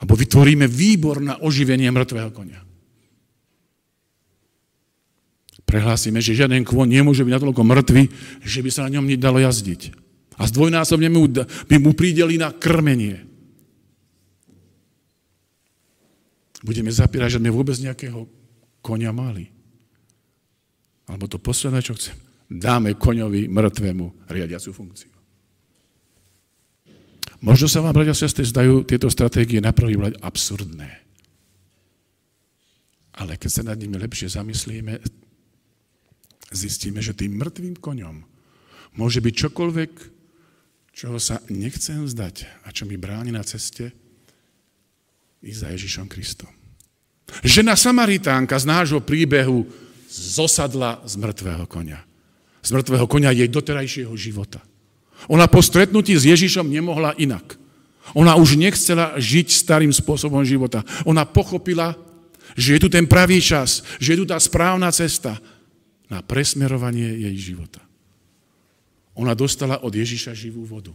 alebo 0.00 0.16
vytvoríme 0.16 0.64
výbor 0.64 1.20
na 1.20 1.36
oživenie 1.44 1.92
mŕtvého 1.92 2.32
konia. 2.32 2.63
Prehlásime, 5.74 6.22
že 6.22 6.38
žiaden 6.38 6.62
kvon 6.62 6.86
nemôže 6.86 7.26
byť 7.26 7.34
natoľko 7.34 7.66
mŕtvy, 7.66 8.02
že 8.46 8.62
by 8.62 8.70
sa 8.70 8.86
na 8.86 8.94
ňom 8.94 9.10
nedalo 9.10 9.42
jazdiť. 9.42 9.90
A 10.38 10.46
zdvojnásobne 10.46 11.10
mu, 11.10 11.26
by 11.66 11.76
mu 11.82 11.90
prideli 11.98 12.38
na 12.38 12.54
krmenie. 12.54 13.26
Budeme 16.62 16.94
zapírať, 16.94 17.26
že 17.34 17.40
sme 17.42 17.50
vôbec 17.50 17.74
nejakého 17.74 18.22
konia 18.86 19.10
mali. 19.10 19.50
Alebo 21.10 21.26
to 21.26 21.42
posledné, 21.42 21.82
čo 21.82 21.98
chcem, 21.98 22.14
dáme 22.46 22.94
koňovi 22.94 23.50
mŕtvemu 23.50 24.30
riadiacu 24.30 24.70
funkciu. 24.70 25.10
Možno 27.42 27.66
sa 27.66 27.82
vám, 27.82 27.98
bratia 27.98 28.14
a 28.14 28.22
sestry, 28.22 28.46
zdajú 28.46 28.86
tieto 28.86 29.10
stratégie 29.10 29.58
na 29.58 29.74
prvý 29.74 29.98
absurdné. 30.22 31.02
Ale 33.18 33.34
keď 33.42 33.50
sa 33.50 33.66
nad 33.66 33.74
nimi 33.74 33.98
lepšie 33.98 34.38
zamyslíme, 34.38 35.23
zistíme, 36.54 37.02
že 37.02 37.12
tým 37.12 37.34
mŕtvým 37.36 37.76
koňom 37.82 38.22
môže 38.94 39.18
byť 39.18 39.34
čokoľvek, 39.34 39.92
čoho 40.94 41.18
sa 41.18 41.42
nechcem 41.50 42.06
vzdať 42.06 42.66
a 42.66 42.70
čo 42.70 42.86
mi 42.86 42.94
bráni 42.94 43.34
na 43.34 43.42
ceste 43.42 43.90
ísť 45.44 45.60
za 45.60 45.68
Ježišom 45.74 46.06
Kristom. 46.08 46.48
Žena 47.42 47.74
Samaritánka 47.74 48.54
z 48.56 48.64
nášho 48.64 49.00
príbehu 49.02 49.66
zosadla 50.08 51.02
z 51.02 51.18
mŕtvého 51.18 51.66
konia. 51.66 52.00
Z 52.62 52.72
mŕtvého 52.72 53.06
konia 53.10 53.34
jej 53.34 53.50
doterajšieho 53.50 54.14
života. 54.14 54.62
Ona 55.26 55.50
po 55.50 55.60
stretnutí 55.60 56.14
s 56.14 56.24
Ježišom 56.24 56.68
nemohla 56.68 57.16
inak. 57.18 57.58
Ona 58.12 58.36
už 58.36 58.60
nechcela 58.60 59.16
žiť 59.16 59.48
starým 59.50 59.90
spôsobom 59.90 60.44
života. 60.44 60.84
Ona 61.08 61.24
pochopila, 61.24 61.96
že 62.54 62.76
je 62.76 62.80
tu 62.84 62.88
ten 62.92 63.08
pravý 63.08 63.40
čas, 63.40 63.80
že 63.96 64.14
je 64.14 64.20
tu 64.22 64.26
tá 64.28 64.36
správna 64.36 64.92
cesta 64.92 65.40
na 66.12 66.20
presmerovanie 66.20 67.28
jej 67.28 67.36
života. 67.52 67.80
Ona 69.14 69.32
dostala 69.32 69.80
od 69.80 69.94
Ježiša 69.94 70.34
živú 70.34 70.66
vodu. 70.66 70.90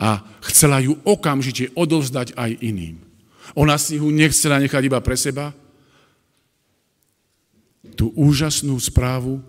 A 0.00 0.24
chcela 0.48 0.80
ju 0.80 0.98
okamžite 1.04 1.70
odovzdať 1.76 2.34
aj 2.34 2.58
iným. 2.64 2.98
Ona 3.54 3.76
si 3.76 4.00
ho 4.00 4.08
nechcela 4.08 4.58
nechať 4.58 4.82
iba 4.88 4.98
pre 5.04 5.14
seba. 5.14 5.52
Tú 7.94 8.10
úžasnú 8.16 8.74
správu, 8.80 9.44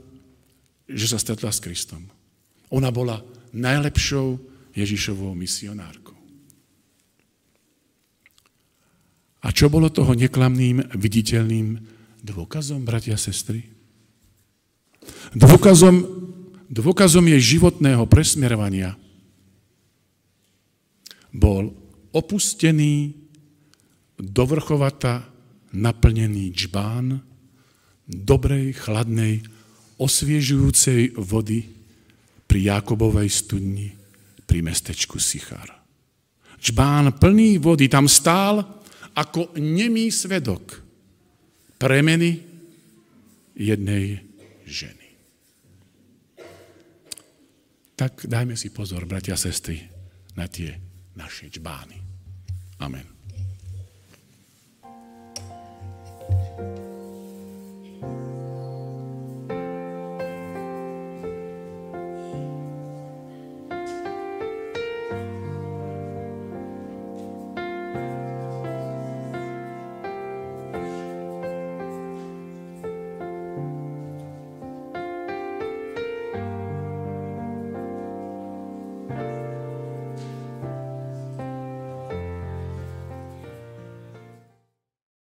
že 0.89 1.07
sa 1.07 1.17
stretla 1.17 1.49
s 1.49 1.63
Kristom. 1.63 2.03
Ona 2.73 2.91
bola 2.91 3.23
najlepšou 3.55 4.37
Ježišovou 4.75 5.31
misionárkou. 5.37 6.17
A 9.43 9.51
čo 9.51 9.67
bolo 9.67 9.91
toho 9.91 10.15
neklamným, 10.15 10.95
viditeľným 10.95 11.79
dôkazom, 12.23 12.87
bratia 12.87 13.15
a 13.15 13.21
sestry? 13.21 13.67
Dôkazom, 15.33 15.95
dôkazom 16.69 17.25
jej 17.33 17.57
životného 17.57 18.05
presmerovania 18.05 18.93
bol 21.33 21.73
opustený 22.13 23.13
dovrchovata 24.21 25.25
naplnený 25.73 26.53
džbán 26.53 27.17
dobrej, 28.05 28.77
chladnej, 28.77 29.41
osviežujúcej 29.97 31.17
vody 31.17 31.65
pri 32.45 32.59
Jakobovej 32.69 33.29
studni 33.31 33.89
pri 34.43 34.59
mestečku 34.61 35.17
Sichar. 35.17 35.69
Čbán 36.59 37.17
plný 37.19 37.59
vody 37.59 37.89
tam 37.89 38.07
stál 38.07 38.61
ako 39.13 39.57
nemý 39.59 40.09
svedok 40.09 40.79
premeny 41.75 42.39
jednej 43.53 44.22
ženy. 44.74 45.07
Tak 47.93 48.26
dajme 48.26 48.57
si 48.57 48.74
pozor, 48.74 49.05
bratia 49.05 49.38
a 49.38 49.39
sestry, 49.39 49.86
na 50.34 50.49
tie 50.49 50.82
naše 51.13 51.53
čbány. 51.53 52.01
Amen. 52.82 53.05
thank 56.53 56.78
you 56.78 56.92